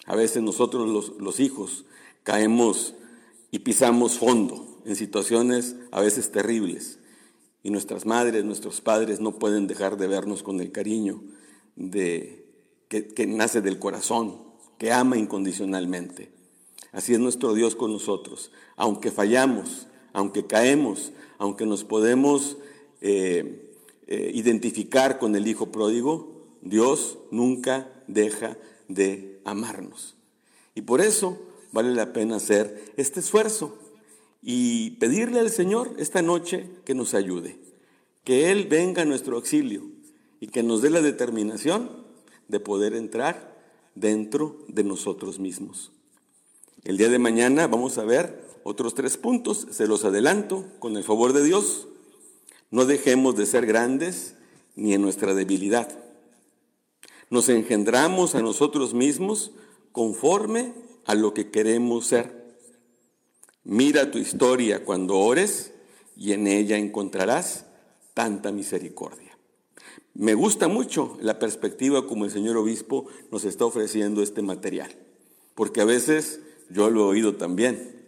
A 0.06 0.16
veces 0.16 0.44
nosotros 0.44 0.88
los, 0.88 1.20
los 1.20 1.40
hijos 1.40 1.86
caemos 2.22 2.94
y 3.50 3.58
pisamos 3.58 4.20
fondo 4.20 4.73
en 4.86 4.96
situaciones 4.96 5.76
a 5.92 6.02
veces 6.02 6.32
terribles. 6.32 7.00
Y 7.64 7.70
nuestras 7.70 8.06
madres, 8.06 8.44
nuestros 8.44 8.82
padres 8.82 9.20
no 9.20 9.40
pueden 9.40 9.68
dejar 9.68 9.98
de 9.98 10.08
vernos 10.08 10.44
con 10.44 10.60
el 10.60 10.72
cariño 10.72 11.24
de, 11.76 12.46
que, 12.90 13.26
nace 13.26 13.62
del 13.62 13.80
corazón, 13.80 14.38
que 14.78 14.92
ama 14.92 15.18
incondicionalmente. 15.18 16.32
Así 16.92 17.14
es 17.14 17.20
nuestro 17.20 17.54
Dios 17.54 17.76
con 17.76 17.92
nosotros. 17.92 18.52
Aunque 18.76 19.12
fallamos, 19.12 19.88
aunque 20.12 20.46
caemos, 20.46 21.14
aunque 21.38 21.66
nos 21.66 21.84
podemos 21.84 22.58
eh, 23.02 23.78
eh, 24.08 24.32
identificar 24.34 25.18
con 25.18 25.36
el 25.36 25.48
Hijo 25.48 25.72
pródigo, 25.72 26.34
Dios 26.62 27.18
nunca 27.32 27.90
deja 28.08 28.58
de 28.88 29.42
amarnos. 29.46 30.16
Y 30.76 30.82
por 30.82 31.02
eso 31.02 31.40
vale 31.72 31.94
la 31.94 32.14
pena 32.14 32.36
hacer 32.36 32.94
este 32.98 33.22
esfuerzo 33.22 33.78
y 34.44 34.92
pedirle 34.92 35.40
al 35.40 35.50
Señor 35.50 35.96
esta 35.98 36.22
noche 36.22 36.70
que 36.84 36.94
nos 36.94 37.14
ayude, 37.14 37.58
que 38.26 38.52
Él 38.52 38.68
venga 38.68 39.04
a 39.04 39.06
nuestro 39.06 39.38
auxilio 39.38 39.90
y 40.42 40.48
que 40.48 40.64
nos 40.64 40.82
dé 40.82 40.90
la 40.90 41.02
determinación 41.02 41.90
de 42.50 42.60
poder 42.60 42.94
entrar 42.94 43.58
dentro 43.96 44.60
de 44.68 44.84
nosotros 44.84 45.40
mismos. 45.40 45.94
El 46.84 46.98
día 46.98 47.08
de 47.08 47.20
mañana 47.20 47.68
vamos 47.68 47.98
a 47.98 48.04
ver 48.04 48.44
otros 48.64 48.94
tres 48.94 49.16
puntos, 49.16 49.66
se 49.72 49.88
los 49.88 50.04
adelanto 50.04 50.66
con 50.80 50.98
el 50.98 51.06
favor 51.06 51.32
de 51.32 51.44
Dios. 51.46 51.88
No 52.70 52.84
dejemos 52.86 53.38
de 53.38 53.46
ser 53.46 53.66
grandes 53.66 54.36
ni 54.76 54.94
en 54.94 55.02
nuestra 55.02 55.34
debilidad. 55.34 55.98
Nos 57.30 57.48
engendramos 57.48 58.36
a 58.36 58.42
nosotros 58.42 58.94
mismos 58.94 59.52
conforme 59.94 60.74
a 61.06 61.16
lo 61.16 61.34
que 61.34 61.50
queremos 61.50 62.08
ser. 62.08 62.43
Mira 63.64 64.12
tu 64.12 64.18
historia 64.18 64.84
cuando 64.84 65.18
ores 65.18 65.74
y 66.18 66.34
en 66.34 66.48
ella 66.48 66.78
encontrarás 66.78 67.66
tanta 68.14 68.52
misericordia. 68.52 69.38
Me 70.14 70.34
gusta 70.36 70.68
mucho 70.68 71.18
la 71.22 71.40
perspectiva 71.40 72.06
como 72.06 72.26
el 72.26 72.32
señor 72.32 72.58
obispo 72.58 73.08
nos 73.32 73.46
está 73.46 73.66
ofreciendo 73.66 74.22
este 74.22 74.42
material, 74.42 74.92
porque 75.56 75.82
a 75.82 75.86
veces 75.86 76.42
yo 76.70 76.90
lo 76.90 77.02
he 77.02 77.04
oído 77.04 77.36
también, 77.36 78.04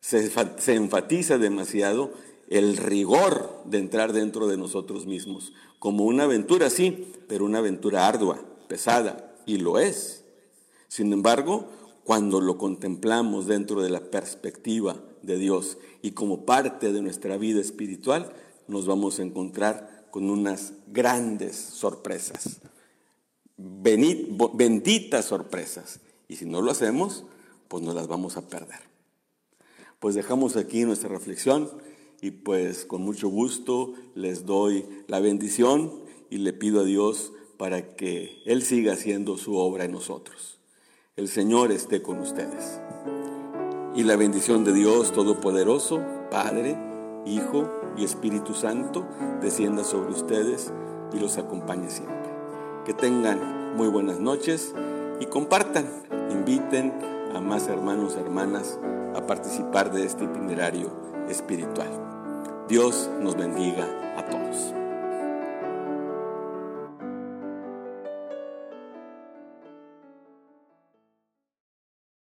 se, 0.00 0.30
enfatiza 0.74 1.38
demasiado 1.38 2.12
el 2.48 2.76
rigor 2.76 3.62
de 3.64 3.78
entrar 3.78 4.12
dentro 4.12 4.48
de 4.48 4.56
nosotros 4.56 5.06
mismos, 5.06 5.52
como 5.78 6.04
una 6.04 6.24
aventura, 6.24 6.68
sí, 6.68 7.12
pero 7.28 7.44
una 7.44 7.58
aventura 7.58 8.06
ardua, 8.06 8.42
pesada, 8.68 9.34
y 9.46 9.58
lo 9.58 9.78
es. 9.78 10.24
Sin 10.88 11.12
embargo, 11.12 11.68
cuando 12.04 12.40
lo 12.40 12.58
contemplamos 12.58 13.46
dentro 13.46 13.82
de 13.82 13.90
la 13.90 14.10
perspectiva 14.10 14.96
de 15.22 15.36
Dios 15.36 15.78
y 16.02 16.12
como 16.12 16.44
parte 16.44 16.92
de 16.92 17.02
nuestra 17.02 17.36
vida 17.36 17.60
espiritual, 17.60 18.32
nos 18.68 18.86
vamos 18.86 19.18
a 19.18 19.22
encontrar 19.22 20.08
con 20.10 20.30
unas 20.30 20.72
grandes 20.88 21.56
sorpresas, 21.56 22.60
benditas 23.56 25.24
sorpresas. 25.24 26.00
Y 26.28 26.36
si 26.36 26.46
no 26.46 26.62
lo 26.62 26.70
hacemos, 26.70 27.24
pues 27.68 27.82
nos 27.82 27.94
las 27.94 28.06
vamos 28.06 28.36
a 28.36 28.48
perder. 28.48 28.80
Pues 29.98 30.14
dejamos 30.14 30.56
aquí 30.56 30.84
nuestra 30.84 31.08
reflexión 31.08 31.70
y 32.22 32.30
pues 32.30 32.84
con 32.84 33.02
mucho 33.02 33.28
gusto 33.28 33.94
les 34.14 34.46
doy 34.46 34.86
la 35.08 35.20
bendición 35.20 35.92
y 36.30 36.38
le 36.38 36.52
pido 36.52 36.80
a 36.80 36.84
Dios 36.84 37.32
para 37.56 37.94
que 37.96 38.40
Él 38.46 38.62
siga 38.62 38.94
haciendo 38.94 39.36
su 39.36 39.56
obra 39.56 39.84
en 39.84 39.92
nosotros. 39.92 40.59
El 41.20 41.28
Señor 41.28 41.70
esté 41.70 42.00
con 42.00 42.18
ustedes. 42.18 42.80
Y 43.94 44.04
la 44.04 44.16
bendición 44.16 44.64
de 44.64 44.72
Dios 44.72 45.12
Todopoderoso, 45.12 46.00
Padre, 46.30 46.78
Hijo 47.26 47.70
y 47.94 48.04
Espíritu 48.04 48.54
Santo 48.54 49.06
descienda 49.42 49.84
sobre 49.84 50.12
ustedes 50.12 50.72
y 51.12 51.18
los 51.18 51.36
acompañe 51.36 51.90
siempre. 51.90 52.30
Que 52.86 52.94
tengan 52.94 53.76
muy 53.76 53.88
buenas 53.88 54.18
noches 54.18 54.72
y 55.20 55.26
compartan, 55.26 55.84
inviten 56.30 56.90
a 57.34 57.40
más 57.42 57.68
hermanos 57.68 58.14
y 58.16 58.20
hermanas 58.20 58.80
a 59.14 59.26
participar 59.26 59.92
de 59.92 60.06
este 60.06 60.24
itinerario 60.24 60.90
espiritual. 61.28 61.90
Dios 62.66 63.10
nos 63.20 63.36
bendiga 63.36 63.84
a 64.16 64.24
todos. 64.24 64.79